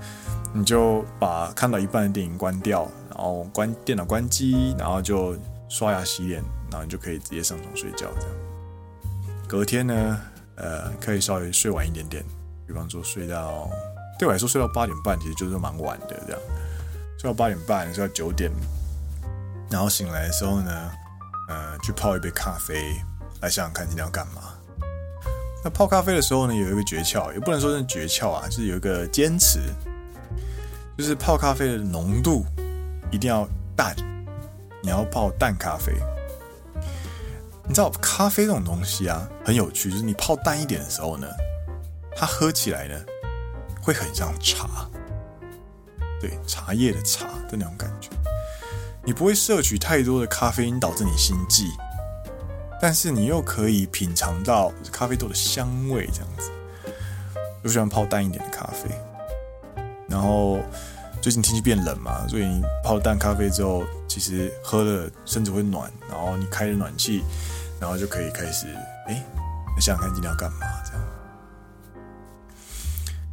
[0.53, 5.37] 你就把看到一半的电影关掉，然后关电脑关机，然后就
[5.69, 8.09] 刷牙洗脸，然后你就可以直接上床睡觉。
[8.19, 8.37] 这样，
[9.47, 10.21] 隔天呢，
[10.57, 12.25] 呃，可以稍微睡晚一点点，
[12.67, 13.71] 比方说睡到，
[14.19, 16.41] 对我来说睡到八点半其实就是蛮晚的，这样，
[17.19, 18.51] 睡到八点半，睡到九点，
[19.71, 20.91] 然后醒来的时候呢，
[21.49, 22.97] 呃，去泡一杯咖啡，
[23.41, 24.54] 来想想看今天要干嘛。
[25.65, 29.61] 那泡咖啡的时候呢，有一个诀窍，也不能说是诀窍啊，就是有一个坚持，
[30.99, 32.45] 就是泡咖啡的浓度
[33.11, 33.97] 一定要淡，
[34.83, 35.95] 你要泡淡咖啡。
[37.67, 41.27] 你知道咖啡这种东西啊，很有趣，就是你泡淡一点的时候呢，
[42.15, 42.95] 它喝起来呢
[43.81, 44.87] 会很像茶，
[46.21, 48.11] 对，茶叶的茶的那种感觉。
[49.03, 51.71] 你不会摄取太多的咖啡因，导致你心悸。
[52.81, 56.51] 但是你又可以品尝到咖啡豆的香味，这样子。
[57.63, 58.91] 我喜欢泡淡一点的咖啡。
[60.07, 60.59] 然后
[61.23, 65.91] 最近天气变冷嘛，所以你泡淡咖啡之后，其实喝了身子会暖。
[66.11, 67.25] 然后你开了暖气，
[67.81, 68.67] 然后就可以开始，
[69.07, 69.25] 哎，
[69.81, 70.67] 想想看今天要干嘛？
[70.85, 71.01] 这样。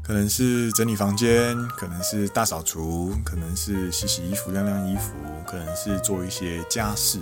[0.02, 5.12] 可能是整理房间，可能是大扫除，可能是洗洗衣服、晾晾衣服，
[5.46, 7.20] 可能是做一些家事。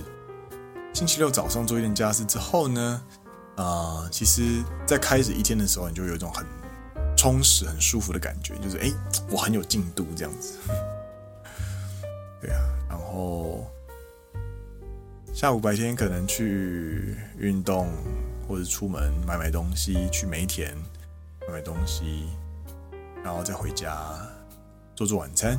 [1.00, 3.02] 星期六早上做一点家事之后呢，
[3.56, 6.46] 啊、其实，在开始一天的时候，你就有一种很
[7.16, 8.92] 充实、很舒服的感觉，就是哎，
[9.32, 10.58] 我很有进度这样子。
[12.42, 12.60] 对啊，
[12.90, 13.66] 然后
[15.34, 17.88] 下午白天可能去运动，
[18.46, 20.76] 或者出门买买东西，去梅田
[21.48, 22.28] 买买东西，
[23.24, 23.98] 然后再回家
[24.98, 25.58] 做做晚餐，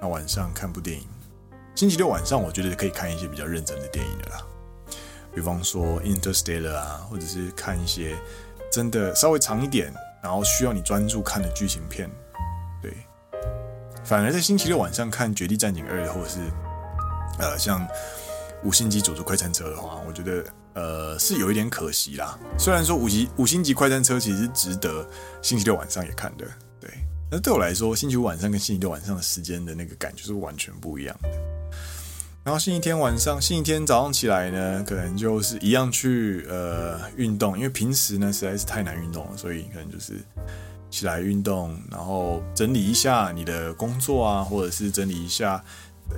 [0.00, 1.04] 那晚上看部电影。
[1.78, 4.44] 星期六晚上，我觉得可以看一些比较认真的电影的啦，
[5.32, 8.16] 比方说《Interstellar》啊，或者是看一些
[8.68, 12.10] 真的稍微长一点，然后需要你专注看的剧情片。
[12.82, 12.92] 对，
[14.02, 16.40] 反而在星期六晚上看《绝地战警二》，或者是
[17.38, 17.86] 呃像
[18.64, 22.36] 《五星级主厨快餐车》的话，我觉得呃是有一点可惜啦。
[22.58, 25.08] 虽然说五级五星级快餐车其实值得
[25.40, 26.44] 星期六晚上也看的，
[26.80, 26.90] 对，
[27.30, 31.28] 那对我来说，星期五晚上跟星期六晚上的时间的那个感觉是完全不一样的。
[32.48, 40.14] 然后星期天晚上，星期天早上起来呢，可能就是一样去呃运动，因为平时呢实在是太难运动了，所以可能就是
[40.88, 45.62] 起来运动，然后整理一下你的工作啊，或者是整理一下，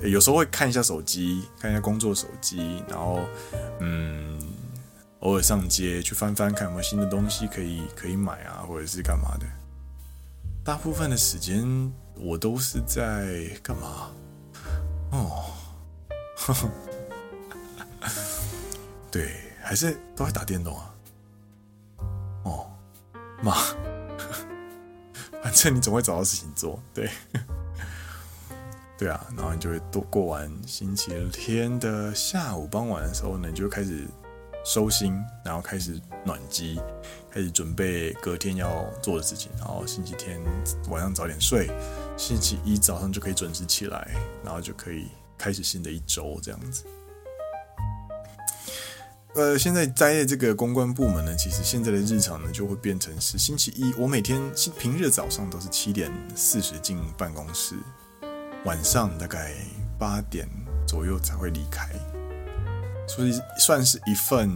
[0.03, 3.19] 有时候会看一下手机，看一下工作手机，然后
[3.81, 4.39] 嗯，
[5.19, 9.45] 偶尔上街去翻翻看有没有新的东西可以可以买啊，或者是干嘛的。
[10.63, 14.11] 大部分的时间我都是在干嘛？
[15.11, 15.43] 哦。
[19.11, 20.95] 对，还是都会打电动啊。
[22.43, 22.71] 哦，
[23.43, 23.53] 妈，
[25.43, 26.81] 反正你总会找到事情做。
[26.93, 27.09] 对，
[28.97, 34.07] 对啊，然后你就会度过完星期天的下午傍晚的时候呢，你就开始
[34.65, 36.81] 收心，然后开始暖机，
[37.29, 39.51] 开始准备隔天要做的事情。
[39.59, 40.41] 然后星期天
[40.89, 41.69] 晚上早点睡，
[42.17, 44.09] 星期一早上就可以准时起来，
[44.43, 45.07] 然后就可以。
[45.41, 46.83] 开始新的一周这样子，
[49.33, 54.39] 呃，现在待的这个公关部门呢，其实现在的日常呢，就会变成是星期一，我每天
[54.77, 57.75] 平日早上都是七点四十进办公室，
[58.65, 59.55] 晚上大概
[59.97, 60.47] 八点
[60.85, 61.89] 左右才会离开，
[63.07, 64.51] 所以算是一份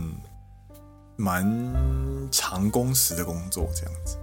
[1.16, 1.44] 蛮
[2.32, 4.18] 长工时的工作这样子。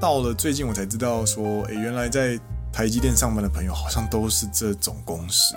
[0.00, 2.36] 到了最近我才知道说，诶，原来在
[2.72, 5.54] 台积电上班的朋友好像都是这种工时。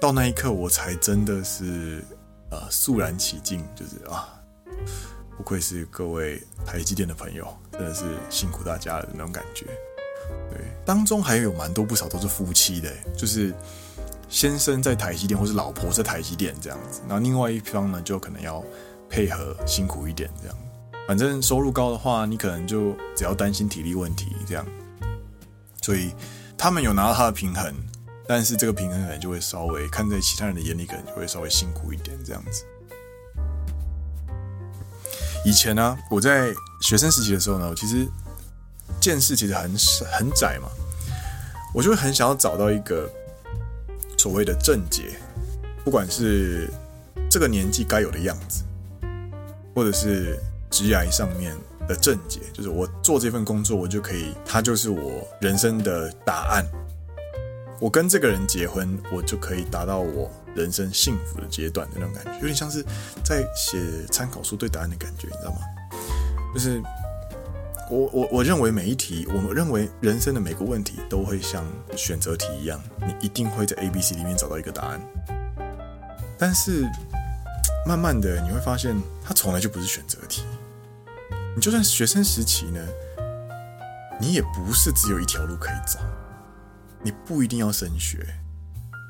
[0.00, 2.04] 到那一刻，我才真的是。
[2.52, 4.28] 呃，肃然起敬，就是啊，
[5.36, 9.66] 不愧是各位台积电的朋友，真的是辛苦大家了的那种感觉。
[10.50, 13.54] 对，当中还有蛮多不少都是夫妻的，就是
[14.28, 18.60] 先生在台积电，或是老婆在台积电这样子，然后另外一方呢，就可能要
[19.08, 20.58] 配合辛苦一点这样。
[21.06, 24.66] 反正收入高的话，你可能就只要担心体力问题这样。
[25.82, 26.14] 所以
[26.56, 27.74] 他们有拿到他的平衡。
[28.28, 32.64] 但是这个平衡可能就会稍微看在其他人的眼里，可能就会稍微辛苦一点这样子。
[35.44, 38.06] 以前呢，我在学生时期的时候呢，我其实
[39.00, 39.74] 见识其实很
[40.12, 40.68] 很窄嘛，
[41.74, 43.10] 我就会很想要找到一个
[44.16, 45.18] 所谓的正解，
[45.82, 46.70] 不管是
[47.28, 48.62] 这个年纪该有的样子，
[49.74, 50.38] 或者是
[50.70, 51.56] 职涯上面
[51.90, 56.64] 的症结，就是我做这份工作，我就可以，它就是我人生的答案。
[57.80, 62.84] 我跟这个人结婚，我就可以达到我人生幸福的阶段的那种感觉，有点像是
[63.24, 63.80] 在写
[64.12, 65.58] 参考书对答案的感觉，你知道吗？
[66.54, 66.80] 就是
[67.90, 71.64] 我我我认为每一题，我们认为人生的每个问题都会像
[71.96, 75.00] 选择题一样，你一定会在 A、B、C 里面找到一个答案。
[76.38, 76.84] 但是
[77.84, 80.44] 慢慢的你会发现，它从来就不是选择题。
[81.60, 82.80] 就算学生时期呢，
[84.18, 85.98] 你也不是只有一条路可以走。
[87.02, 88.26] 你不一定要升学，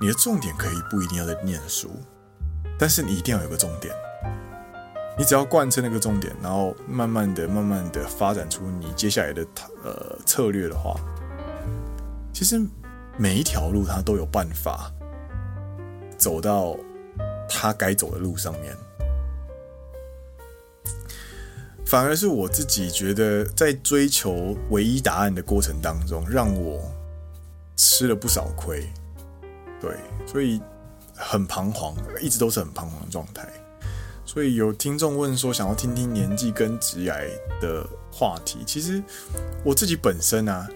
[0.01, 1.91] 你的重点可以不一定要在念书，
[2.79, 3.95] 但是你一定要有个重点。
[5.19, 9.47] 你只要贯彻那个重点，然后慢慢的、慢慢的发展出你接下来的
[9.85, 10.99] 呃策略的话，
[12.33, 12.61] 其实
[13.19, 14.91] 每一条路它都有办法
[16.17, 16.77] 走到
[17.49, 18.75] 它该走的路上面。
[21.91, 26.81] 反而是我自己觉得，在追求唯一答案的过程当中，让我。
[27.83, 28.87] 吃了不少亏，
[29.81, 30.61] 对，所以
[31.17, 33.49] 很彷徨，一直都是很彷徨的状态。
[34.27, 37.27] 所以有听众问说，想要听听年纪跟职涯
[37.59, 38.59] 的话题。
[38.67, 39.03] 其实
[39.65, 40.69] 我自己本身啊，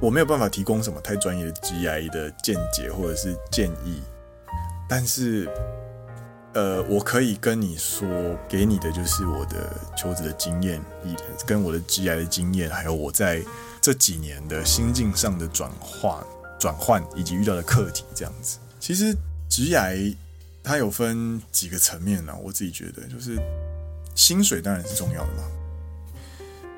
[0.00, 4.02] 我没有办法提供什么太专业的直癌的见解或者是建议，
[4.88, 5.48] 但是，
[6.54, 8.08] 呃，我可以跟你说，
[8.48, 11.14] 给你的就是我的求职的经验，以
[11.46, 13.42] 跟我的职涯的经验，还有我在。
[13.84, 16.24] 这几年的心境上的转化、
[16.56, 19.12] 转换以及遇到的课题，这样子，其实
[19.48, 20.16] 职涯
[20.62, 22.32] 它有分几个层面呢？
[22.44, 23.36] 我自己觉得，就是
[24.14, 25.42] 薪水当然是重要的嘛，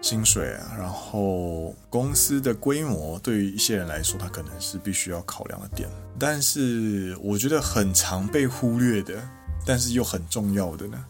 [0.01, 5.87] 薪水啊，然后公司的规模，对于一些人来说，它可能是必须要考量的点。
[6.19, 9.23] 但是我觉得很常被忽略的，
[9.65, 11.05] 但是又很重要的呢，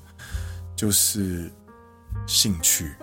[0.76, 1.50] 就是
[2.26, 2.94] 兴趣。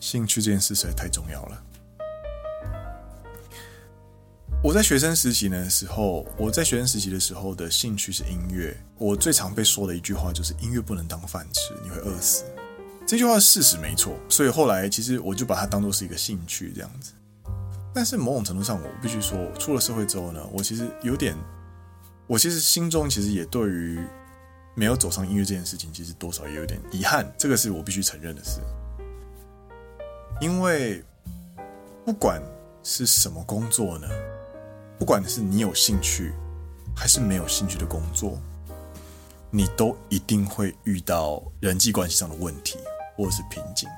[0.00, 1.62] 兴趣这件事实在太重要了。
[4.62, 8.76] 我在学生时期的时候，我在学生时期的时候的兴趣是音乐。
[8.96, 12.44] 我最常被说的一句话就是“音乐不能当饭吃，你会饿死”。
[13.06, 17.12] 这句话是事实没错，所以后来其实我就把它当做是一个兴趣这样子。
[17.94, 21.36] 但是某种程度上，我必须说，出了社会之后呢，我其实有点，
[22.28, 23.98] 我其实心中其实也对于
[24.74, 27.26] 没有走上音乐这件事情，其实多少也有点遗憾。
[27.38, 28.60] 这个是我必须承认的事。
[30.38, 31.02] 因为
[32.04, 32.40] 不管
[32.84, 34.06] 是什么工作呢，
[34.98, 36.32] 不管是你有兴趣
[36.94, 38.38] 还是没有兴趣的工作，
[39.50, 42.78] 你都一定会遇到人际关系上的问题
[43.16, 43.88] 或者是瓶颈。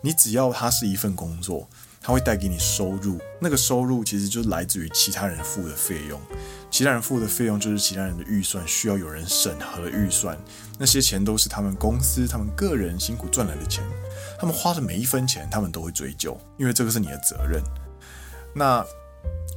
[0.00, 1.68] 你只要它是一份工作，
[2.00, 6.20] 它会带给你收入，那个收入其实就来自于其他人付的费用。
[6.70, 10.38] 其他人付的费用就是其他人的预算，需要有人审核预算。
[10.78, 13.84] 那些钱都是他们公司、他们个人辛苦赚来的钱，
[14.38, 17.60] 他们花的每一分钱，他们都会追究，因为这个是你的责任。
[18.54, 18.84] 那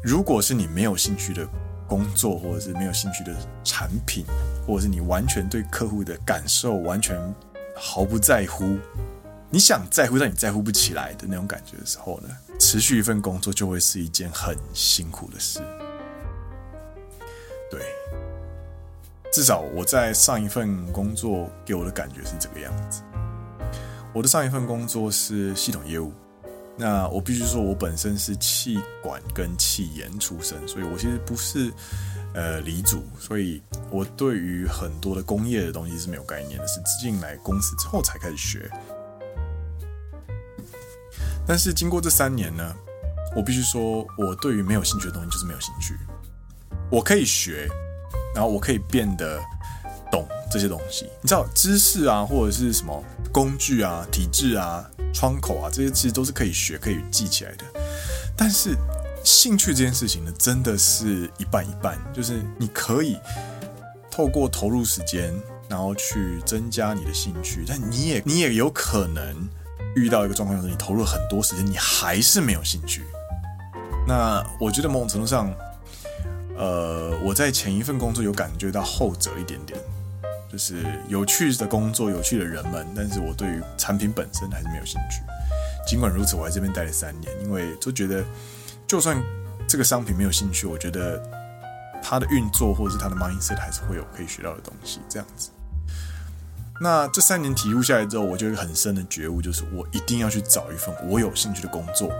[0.04, 1.48] 如果是你没有兴趣的
[1.88, 3.34] 工作，或者是没有兴趣的
[3.64, 4.26] 产品，
[4.66, 7.16] 或者是你完全对客户的感受完全
[7.76, 8.78] 毫不在乎，
[9.54, 12.30] 你想在乎但你在乎不起来的那种感觉的时候呢，
[12.60, 15.60] 持续一份工作就会是一件很辛苦的事。
[17.70, 17.80] 对，
[19.32, 23.04] 至少我在上一份工作给我的感觉是这个样子。
[24.12, 26.12] 我的上一份工作是系统业务，
[26.76, 31.72] 那我必须说，我本身是气管跟气研出身，所以我其实不是
[32.34, 38.68] 呃离组，所以我对于很多的工业的东西是没有概念的，是进来公司之后才开始学。
[41.46, 42.76] 但是经过这三年呢，
[43.36, 45.98] 我必须说，我对于没有兴趣的东西就是没有兴趣。
[46.90, 47.68] 我可以学，
[48.36, 49.42] 然后我可以变得
[50.12, 51.06] 懂这些东西。
[51.22, 57.66] 你知道，知识啊，或者是什么工具啊、体制啊、窗口啊，这些其实都是可以学、可以记起来的。
[58.38, 58.76] 但是
[59.24, 63.18] 兴趣这件事情呢，真的是一半一半，就是你可以
[64.12, 65.34] 透过投入时间，
[65.68, 69.50] 然后去增加你的兴趣，但你也你也有可能
[69.96, 73.04] 遇到一个状况，就是你投入很多时间，你还是没有兴趣。
[74.08, 75.54] 那我觉得某种程度上，
[76.58, 79.80] 呃，我在前一份工作有感觉到后者一点点，
[80.52, 85.22] 就是有趣的工作、有趣的人们，但是我对于产品本身还是没有兴趣。
[85.88, 88.24] 尽管如此，我在这边待了三年，因为就觉得，
[88.86, 89.22] 就算
[89.68, 91.22] 这个商品没有兴趣，我觉得
[92.02, 95.00] 它的运作或者是它的 mindset 还是会有可以学到的东西。
[95.08, 95.50] 这样子。
[96.84, 102.12] 那这三年体悟下来之后，我就有很深的觉悟，就是我一定要去找一份我有兴趣的工作。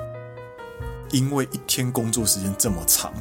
[1.12, 3.12] 因为一天工作时间这么长，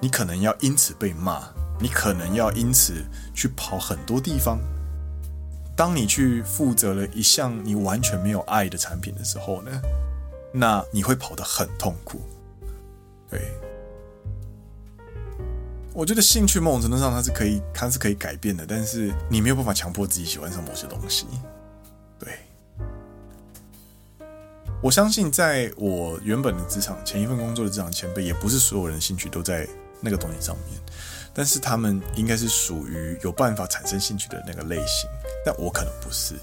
[0.00, 1.44] 你可能要因此被骂，
[1.78, 4.58] 你可能要因此去跑很多地方。
[5.76, 9.70] 当你去负责了一项你完全没有爱的产品的时候呢，
[10.52, 12.20] 那你会跑得很痛苦。
[13.30, 13.42] 对，
[15.94, 21.24] 我觉得兴趣某种程度上它是可以，它是可以改变的，但是你没有办法强迫自己喜欢上某些东西。
[22.18, 22.36] 对。
[24.82, 29.66] 我相信，在我原本的职场，前一份工作的职场前辈，也不是所有人的兴趣都在
[30.00, 30.78] 那个东西上面，
[31.32, 35.08] 但是他们应该是属于有办法产生兴趣的那个类型，
[35.46, 36.34] 但我可能不是，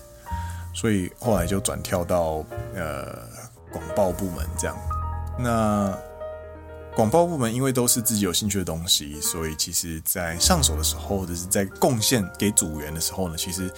[0.73, 2.43] 所以后来就转跳到
[2.73, 3.19] 呃
[3.69, 4.77] 广报部门这样。
[5.37, 5.95] 那
[6.94, 13.70] 广报部门因为都是自己有兴趣的东西，所以其实在上手的时候，或者是在贡献给组员的时候呢，其实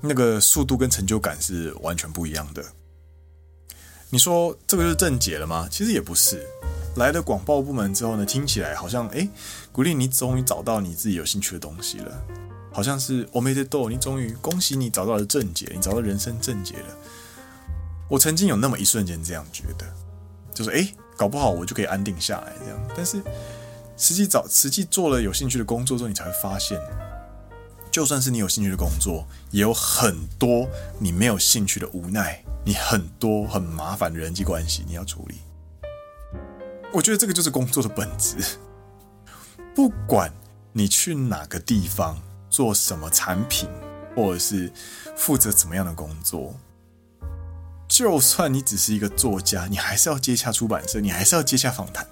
[0.00, 2.62] 那个速度跟成就感是完全不一样的。
[4.10, 5.68] 你说这个就是正解了吗？
[5.70, 6.46] 其实也不是。
[6.96, 9.26] 来了广报部门之后呢，听起来好像哎，
[9.70, 12.20] 古力，你终于找到你自己有兴趣的东西了，
[12.72, 16.96] 好像是おめでとう，你终于恭喜你找到了正解，你找到人生正解了。
[18.08, 19.86] 我曾经有那么一瞬间这样觉得，
[20.52, 22.79] 就是哎， 搞不好我就可以安定下来这样。
[22.95, 23.21] 但是
[23.97, 26.79] 实际找实际做了有兴趣的工作之后，你才会发现，
[27.89, 30.67] 就算是你有兴趣的工作，也有很多
[30.99, 32.43] 你没有兴趣的无奈。
[32.67, 35.35] 你很多很麻烦的人际关系你要处理，
[36.91, 38.37] 我觉得这个就是工作的本质。
[39.75, 40.33] 不管
[40.73, 43.69] 你去哪个地方做什么产品，
[44.15, 44.73] 或者是
[45.15, 46.55] 负责怎么样的工作，
[47.95, 52.05] 就算你只是一个作家，你还是要接洽出版社，你还是要接洽访谈。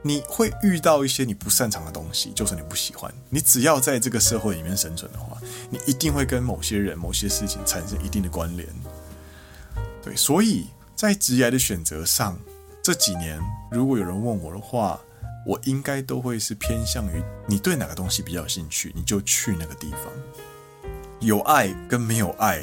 [0.00, 5.36] 你会遇到一些你不擅长的东西，就算你不喜欢，你只要在这个社会里面生存的话，
[5.68, 8.66] 你一定会跟某些人、某些事情产生一定的关联。
[10.02, 10.66] 对，所以
[10.96, 12.38] 在职业的选择上，
[12.82, 13.38] 这几年
[13.70, 14.98] 如果有人问我的话，
[15.46, 20.00] 我应该都会是偏向于你对哪个东西比较有兴趣，你就去那个地方。
[21.20, 22.62] 有爱跟没有爱，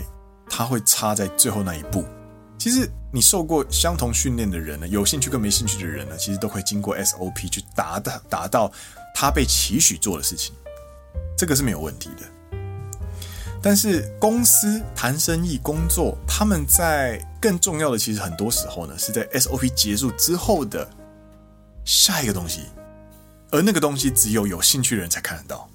[0.54, 2.04] 它会差在最后那一步。
[2.58, 8.70] 其实你受过相同训练的人呢，有兴趣跟没兴趣的人呢，其实都会经过 SOP 去达到达到
[9.16, 10.54] 他被期许做的事情，
[11.38, 12.58] 这个是没有问题的。
[13.64, 20.88] 但是公司谈生意、工作，他们在更重要的，其实很多时候呢，是在 SOP 结束之后的
[21.86, 22.64] 下一个东西，
[23.52, 25.70] 而那个东西只有有兴趣的人才看得到。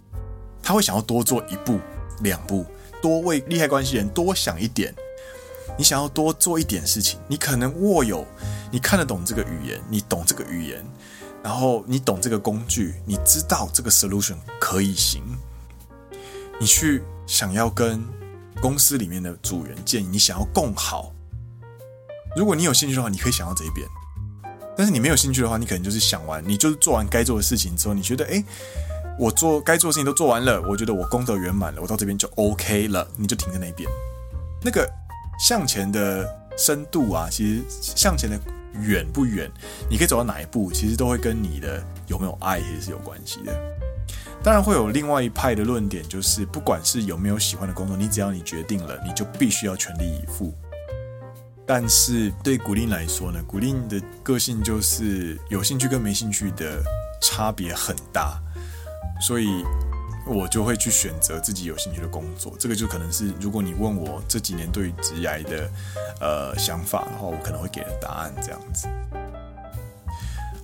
[0.62, 1.80] 他会想要多做一步、
[2.20, 2.66] 两步，
[3.00, 4.94] 多为利害关系人多想一点。
[5.78, 8.26] 你想要多做一点事情，你可能握有，
[8.72, 10.82] 你看得懂这个语言，你懂这个语言，
[11.42, 15.22] 然后你懂这个工具，你知道这个 solution 可以行。
[16.58, 18.02] 你去想要跟
[18.62, 21.12] 公司里面的组员建议，你想要共好。
[22.34, 23.86] 如果你有兴趣的话，你可以想到这一边；
[24.74, 28.42] 但是你没有兴趣的话，你可能就是想完，你就是做完该做的事情之后，你觉得，诶，
[29.18, 33.88] 我做该做的事情都做完了，我觉得我功德圆满了，我到这边就 OK 了，你就停在那边，
[34.62, 34.88] 那个。
[35.38, 38.40] 向前的深度啊，其实向前的
[38.80, 39.50] 远不远，
[39.86, 43.52] 你可以走到哪一步，其实都会跟你的有没有爱其实是有关系的。
[44.42, 50.54] 当然会有另外一派的论点，就是不管是有没有喜欢的工作，你只要你决定了，你就必须要全力以赴。
[51.66, 56.82] 但是对古令来说呢，古令的个性就是有兴趣跟没兴趣的
[57.20, 58.40] 差别很大，
[59.20, 59.64] 所以。
[60.28, 65.70] 我就会去选择自己有兴趣的工作，这个就可能是如果你问我这几年对于职涯的
[66.20, 68.88] 呃想法的话，我可能会给的答案这样子。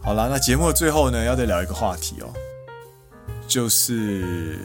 [0.03, 2.35] 好啦，那节目的最后呢，要再聊一个话题哦，
[3.47, 4.59] 就是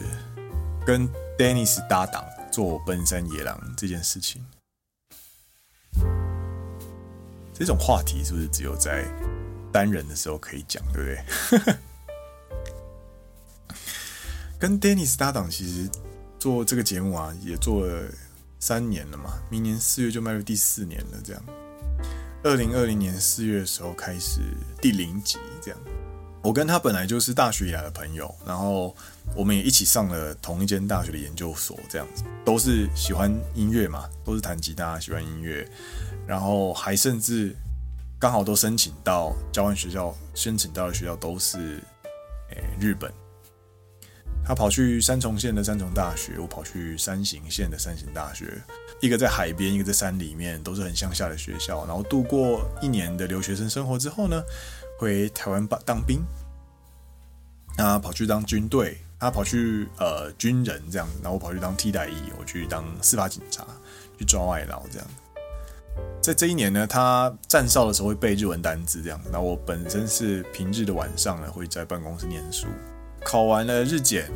[0.84, 1.08] 跟
[1.38, 4.44] Dennis 搭档做奔山野狼这件事情。
[7.54, 9.04] 这种话题是不是只有在
[9.72, 11.74] 单人的时候可以讲，对不对？
[14.58, 15.88] 跟 Dennis 搭档，其实
[16.38, 18.08] 做这个节目啊，也做了
[18.58, 21.42] 三年了嘛，明年四月就迈入第四年了，这样。
[22.42, 24.40] 二零二零年四月的时候开始
[24.80, 25.80] 第零集这样，
[26.42, 28.94] 我跟他本来就是大学以来的朋友，然后
[29.36, 35.68] 我们也一起上了同一间大学的研究所，这样子都是喜欢音乐嘛，都是弹吉他，喜欢音乐，
[36.26, 37.54] 然后还甚至
[38.18, 41.80] 刚好都申请到交换学校，申请到的学校都是
[42.50, 43.12] 诶日本。
[44.48, 48.50] 他跑去三重县的三重大学，我跑去山形县的山形大学。
[48.98, 51.84] 一个在海边，一个在山里面，都是很乡下的学校。
[51.86, 54.42] 然后度过一年的留学生生活之后呢，
[54.98, 56.22] 回台湾当当兵。
[57.76, 63.66] 他跑去当军队，他跑去呃军人这样，然后我跑去当替代役，我去当司法警察，
[64.18, 65.06] 去抓外劳这样。
[66.22, 69.20] 在这一年呢，他站哨的时候会背日文单字这样。
[69.30, 72.66] 然后我本身是平日的晚上呢，会在办公室念书，
[73.24, 74.30] 考完了日检。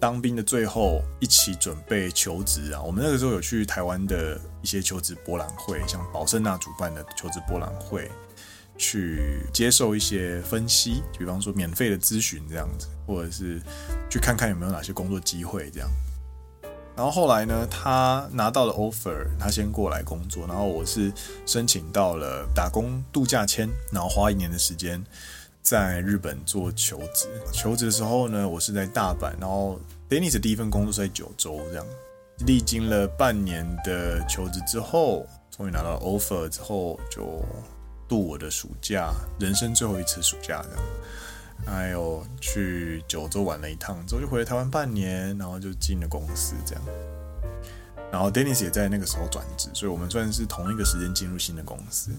[0.00, 8.10] 当兵的最后一起准备求职啊，我们那个时候有去台湾的一些求职博览会，像宝盛纳主办的求职博览会，
[8.76, 13.62] 去接受一些分析，比方说免费的咨询这样子，或者是
[14.10, 15.88] 去看看有没有哪些工作机会这样。
[16.96, 21.12] 然后后来呢，他拿到了 offer，他先过来工作，然后我是
[21.46, 25.00] 申请到了打工度假签，然后花一年的时间。
[25.62, 31.86] 在日本做求职，求职的时候呢，我是在大阪，然后 Dennis 的第一份工作是在九州，这样。
[32.40, 35.24] 历经了半年的求职之后，
[35.56, 37.44] 终于拿到 offer 之后，就
[38.08, 46.82] 度我的暑假，人生最后一次暑假这样，还有去九州玩了一趟，之后就回了台湾半年，然后就进了公司这样，
[48.10, 52.10] 然后 Dennis 也在那个时候转职，所以我们算是同一个时间进入新的公司，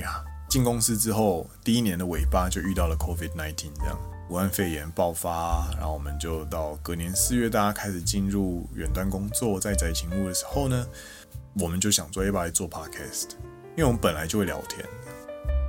[0.00, 0.24] 呀。
[0.52, 3.98] 进公司之后，第一年的尾巴就遇到了 COVID-19 这样，
[4.28, 10.86] 武汉肺炎爆发，然后我们就到隔年四月，大家开始进入远端工作，在宅勤务的时候呢，
[11.54, 13.30] 我们就想说要不要来做 podcast，
[13.70, 14.86] 因为我们本来就会聊天，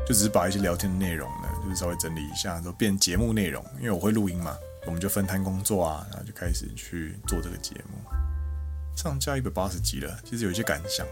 [0.05, 3.63] 就只是把一些聊天的内容呢，就是稍微整理一下，都变节目内容。
[3.77, 4.53] 因为我会录音嘛，
[4.85, 11.07] 我们就分摊工作啊，然后就开始去做这个节目，上架一百八十集了，其实有一些感想，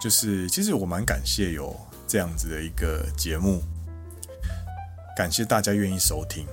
[0.00, 1.76] 就是其实我蛮感谢有。
[2.08, 3.62] 这样子的一个节目，
[5.14, 6.46] 感谢大家愿意收听，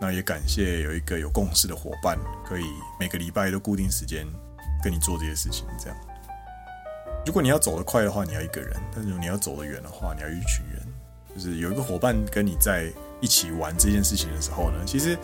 [0.00, 2.64] 那也感谢有一个有共识的伙伴，可以
[2.98, 4.26] 每个礼拜都固定时间
[4.82, 5.64] 跟你做这些事情。
[5.78, 5.96] 这样，
[7.24, 10.82] 如果你要走得快的话，你要一个人；但是你要走得远的话，你要一群人。
[11.32, 15.16] 就是有一个伙伴跟你在一起玩这件事情的时候呢，其实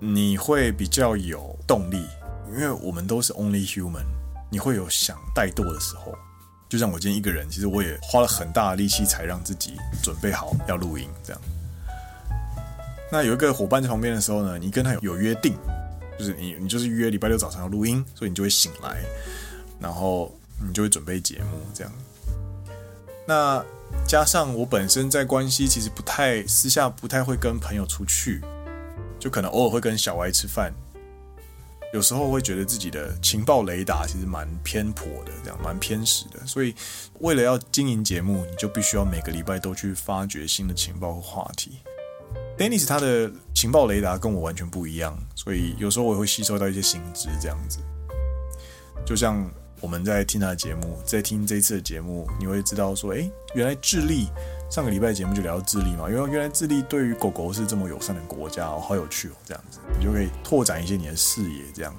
[0.00, 2.04] 你会比较有动力，
[2.48, 4.04] 因为我们都是 only human，
[4.50, 6.12] 你会有想怠惰的时候。
[6.68, 11.40] 就像我今天一个人，其实我也花了很大的力气才让自己准备好要录音这样。
[13.10, 15.54] 那有一个伙伴在旁边的时候呢，你跟他有有约定，
[16.18, 19.00] 就是你你就是约礼拜六早上要录音，所以你就会醒来，
[19.78, 21.92] 然后你就会准备节目这样。
[23.28, 23.64] 那
[24.06, 28.40] 加上我本身在关系其实不太私下不太会跟朋友出去，
[29.20, 30.72] 就可能偶尔会跟小歪吃饭。
[31.92, 36.44] 有时候会觉得自己的情报雷达其实蛮偏颇的，这样蛮偏食的。
[36.46, 36.74] 所以
[37.20, 41.78] 为了要经营节目，你就必须要每个礼拜都去发掘新的情报和话题。
[42.58, 47.78] Dennis 他的情报雷达跟我完全不一样，所以有时候我也会吸收到一些新知，这样子。
[49.04, 49.48] 就像
[49.80, 54.28] 我们在听他的节目，在听这一次的节目，你会知道说，诶，原来智利。
[54.68, 61.62] 上个礼拜节目就聊到智利嘛，因为原来智利对于狗狗是这么友善的国家哦，好有趣哦，这样子你就可以拓展一些你的视野。
[61.72, 61.94] 这样，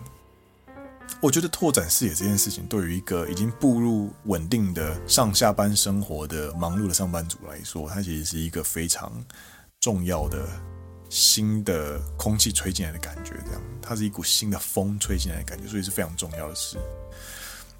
[1.22, 9.11] 我觉得拓展视野这件事情，对于一个已经步入稳定的上下班生活的忙碌的上班族来说，它其实是一个非常
[9.80, 10.45] 重要的
[11.09, 13.32] 新的空气吹进来的感觉。
[13.45, 16.78] 这样，它是一股新的风吹进来的感觉，所以是非常重要的事。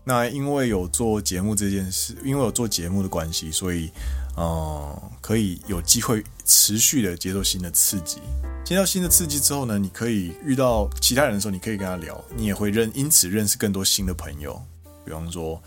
[0.03, 3.91] 那因为有做节目这件事，因为有做节目的关系，所以。
[4.38, 8.19] 哦、可以有机会持续的接受新的刺激。
[8.63, 14.61] 接到新的刺激之后呢，你可以遇到其他人的时候，你可以跟他聊，你也会认因此认识更多新的朋友。
[15.03, 15.61] 比方说，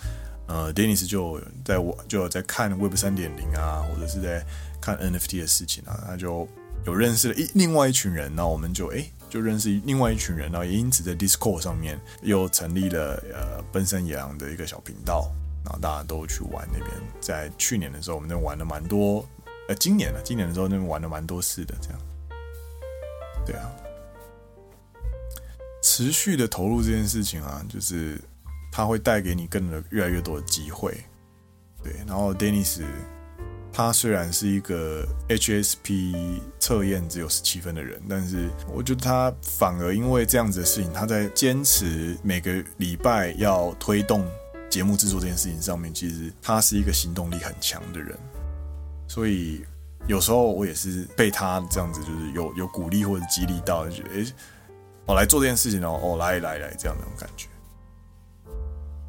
[0.46, 4.44] 呃，Dennis 就在我就有在看 Web 三点零啊，或者是在
[4.80, 6.46] 看 NFT 的事情啊，他就
[6.86, 15.30] 有认识了一另外一群人，那我们就诶就认识另外一群人，然后也因此在 Discord 上面又成立了呃奔山野狼的一个小频道。
[15.64, 16.90] 然后大家都去玩那边，
[17.20, 19.26] 在去年的时候，我们那玩了蛮多
[19.68, 22.00] 呃，今年了，今年的时候那边玩了蛮多次的，这样。
[23.46, 23.70] 对啊，
[25.82, 28.20] 持续的投入这件事情啊，就是
[28.70, 30.92] 它会带给你更多越来越多的机会。
[31.82, 32.82] 对，然后 Dennis
[33.72, 44.26] 他虽然是一个 HSP 测验只有十七分的人，但是我觉得他反而因为这样子的事情，他在坚持每个礼拜要推动
[44.70, 48.16] 节目制作这件事情上面，其实他是一个行动力很强的人，
[49.08, 49.64] 所以
[50.06, 54.24] 有时候我也是被他这样子就是有有鼓励或者激励到，就觉得哎，
[55.06, 57.48] 我来做这件事情哦，哦，来来来，这样的感觉，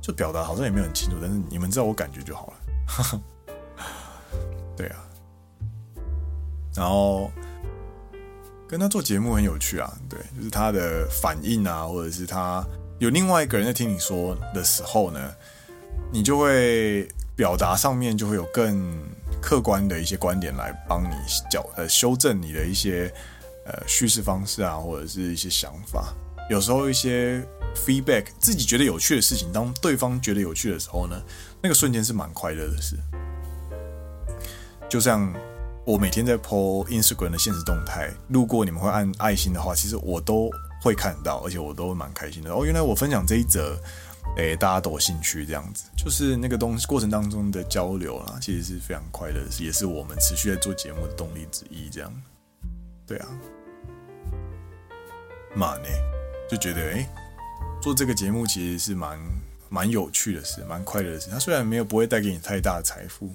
[0.01, 3.21] 就表达好像也没有很清楚，但是你们知道我感觉就好了。
[4.75, 5.05] 对啊，
[6.73, 7.29] 然后
[8.67, 12.65] 跟他做节目很有趣啊，对，就是他的反应啊，或者是他
[13.01, 15.33] 有另外一个人在听你说的时候呢，
[16.13, 18.95] 你就会表达上面就会有更
[19.41, 21.15] 客观的一些观点来帮你
[21.49, 23.11] 矫呃修正你的一些
[23.65, 26.13] 呃叙事方式啊，或者是一些想法。
[26.47, 27.43] 有时候一些
[27.75, 31.19] feedback 自己觉得有趣的事情，当对方觉得有趣的时候呢，
[31.59, 32.95] 那个瞬间是蛮快乐的事。
[34.87, 35.33] 就像
[35.87, 40.51] 我每天在 po Instagram 的现实动态，路过你们会按爱心的话，其实我都
[40.81, 42.51] 会看到，而且我都蛮开心的。
[42.51, 43.79] 哦，原来我分享这一则，
[44.35, 51.89] 诶，大家都有兴趣，这样子，就是那个东西过程当中的交流啦，其实是非常快乐，也是我们持续在做节目的动力之一。
[51.89, 52.11] 这样，
[53.05, 53.27] 对啊，
[55.55, 55.87] 嘛呢，
[56.49, 57.07] 就觉得诶，
[57.81, 59.19] 做这个节目其实是蛮
[59.69, 61.29] 蛮有趣的事，蛮快乐的事。
[61.29, 63.29] 它虽然没有不会带给你太大的财富。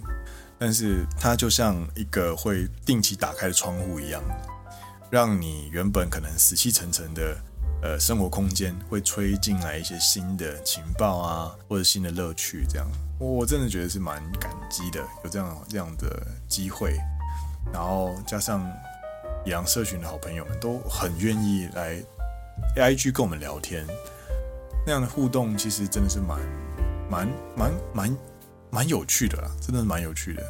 [0.58, 4.22] 但是它就像一个会定期打开的窗户一样，
[5.10, 7.36] 让你原本可能死气沉沉的
[7.82, 12.64] 呃生活空间，会吹进来一些新的情报啊，或者新的乐趣。
[12.68, 12.86] 这样，
[13.18, 16.96] 我真的觉得是蛮感激的，有这样这样的机会。
[17.72, 18.66] 然后加上
[19.44, 22.02] 野狼社群的好朋友们都很愿意来
[22.76, 23.86] AIG 跟我们聊天，
[24.86, 26.38] 那样的互动其实真的是蛮
[27.10, 28.16] 蛮蛮蛮。
[28.68, 30.42] 蛮有趣的啦，真的是蛮有趣的。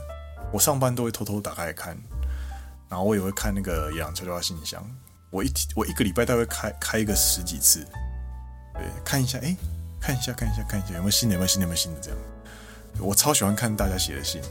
[0.51, 1.97] 我上班都会偷偷打开看，
[2.89, 4.83] 然后我也会看那个野狼悄悄话信箱。
[5.31, 7.87] 我一我一个礼拜大概开开一个十几次，
[8.75, 9.55] 对，看一下，哎，
[10.01, 12.19] 看一下，看一下，看一下有没有新的，有没有新的，有没有新的这样。
[12.99, 14.41] 我超喜欢看大家写的信。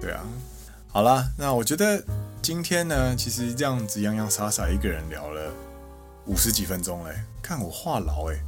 [0.00, 0.22] 对啊，
[0.88, 2.02] 好啦，那我觉得
[2.40, 5.52] 今天呢，其实这样子洋洋洒洒一个人聊了
[6.26, 7.14] 五十几分钟嘞。
[7.42, 8.38] 看我话痨哎，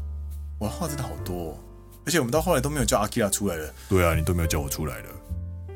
[0.58, 1.56] 我话真的好多哦。
[2.04, 3.74] 而且我们到后来都没有叫阿基拉出来了。
[3.88, 5.08] 对啊，你都没有叫我出来了。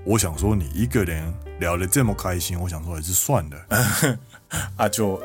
[0.05, 3.57] 我想说，你一个人聊得这么开心，我想说还是算了。
[4.75, 5.21] 啊就，就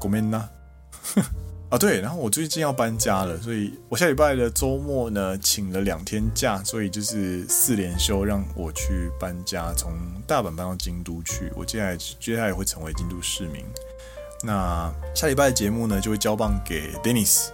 [0.00, 0.44] ごめんな。
[1.68, 9.92] 啊，对，然后我最近要搬家了，所以我下礼拜的周末呢，请了两天假，所以就是四连休，让我去搬家，从
[10.26, 11.50] 大阪搬到京都去。
[11.56, 13.64] 我接下来接下来会成为京都市民。
[14.44, 17.48] 那下礼拜的节目呢，就会交棒给 Dennis，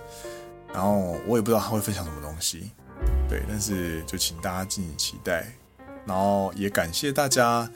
[0.72, 2.72] 然后我也不知道他会分享什么东西。
[3.28, 5.46] 对，但是就请大家敬请期待，
[6.05, 7.69] 然后也感谢大家，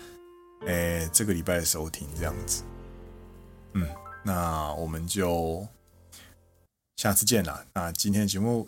[0.66, 2.64] 诶，这个礼拜的收听这样子，
[3.74, 3.88] 嗯，
[4.24, 5.68] 那我们就
[6.98, 7.66] 下次见啦。
[7.74, 8.68] 那今天的节目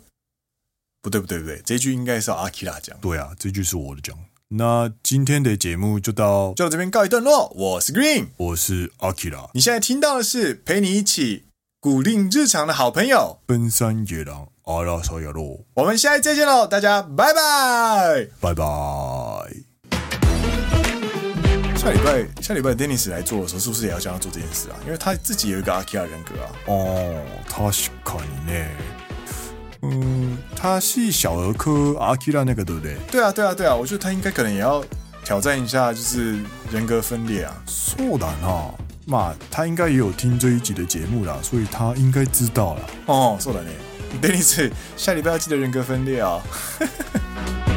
[1.02, 2.98] 不对不对不对，这句应该是阿基拉讲。
[3.00, 4.16] 对啊，这句是我的讲。
[4.52, 7.48] 那今天的节目就到就到这边告一段落。
[7.54, 9.48] 我是 Green，我是阿基拉。
[9.54, 11.44] 你现在听到的是陪你一起
[11.79, 14.47] 鼓励日常的好朋友，奔山野狼。
[14.63, 18.65] 阿拉萨亚罗，我们下一次再见喽，大家拜拜，拜拜。
[21.77, 24.75] 下礼拜，下礼拜 Dennis 来做的时候，是不是也要叫他做这件事啊？
[24.85, 26.49] 因为他自己有一个阿基拉人格啊。
[26.65, 28.67] 哦，他是可以呢。
[29.83, 32.97] 嗯，他是小儿科阿基拉那个，对不对？
[33.11, 33.75] 对啊，对啊，对啊。
[33.75, 34.83] 我觉得他应该可能也要
[35.23, 36.39] 挑战一下，就是
[36.71, 37.55] 人格分裂啊。
[37.67, 38.71] そうだな。
[39.09, 42.81] 嘛，他应该也有听这一集的节目啦，所以他应该知道了。
[43.05, 43.71] 哦，そうだね。
[44.21, 47.68] Dennis，下礼拜要记得人格分裂啊、哦！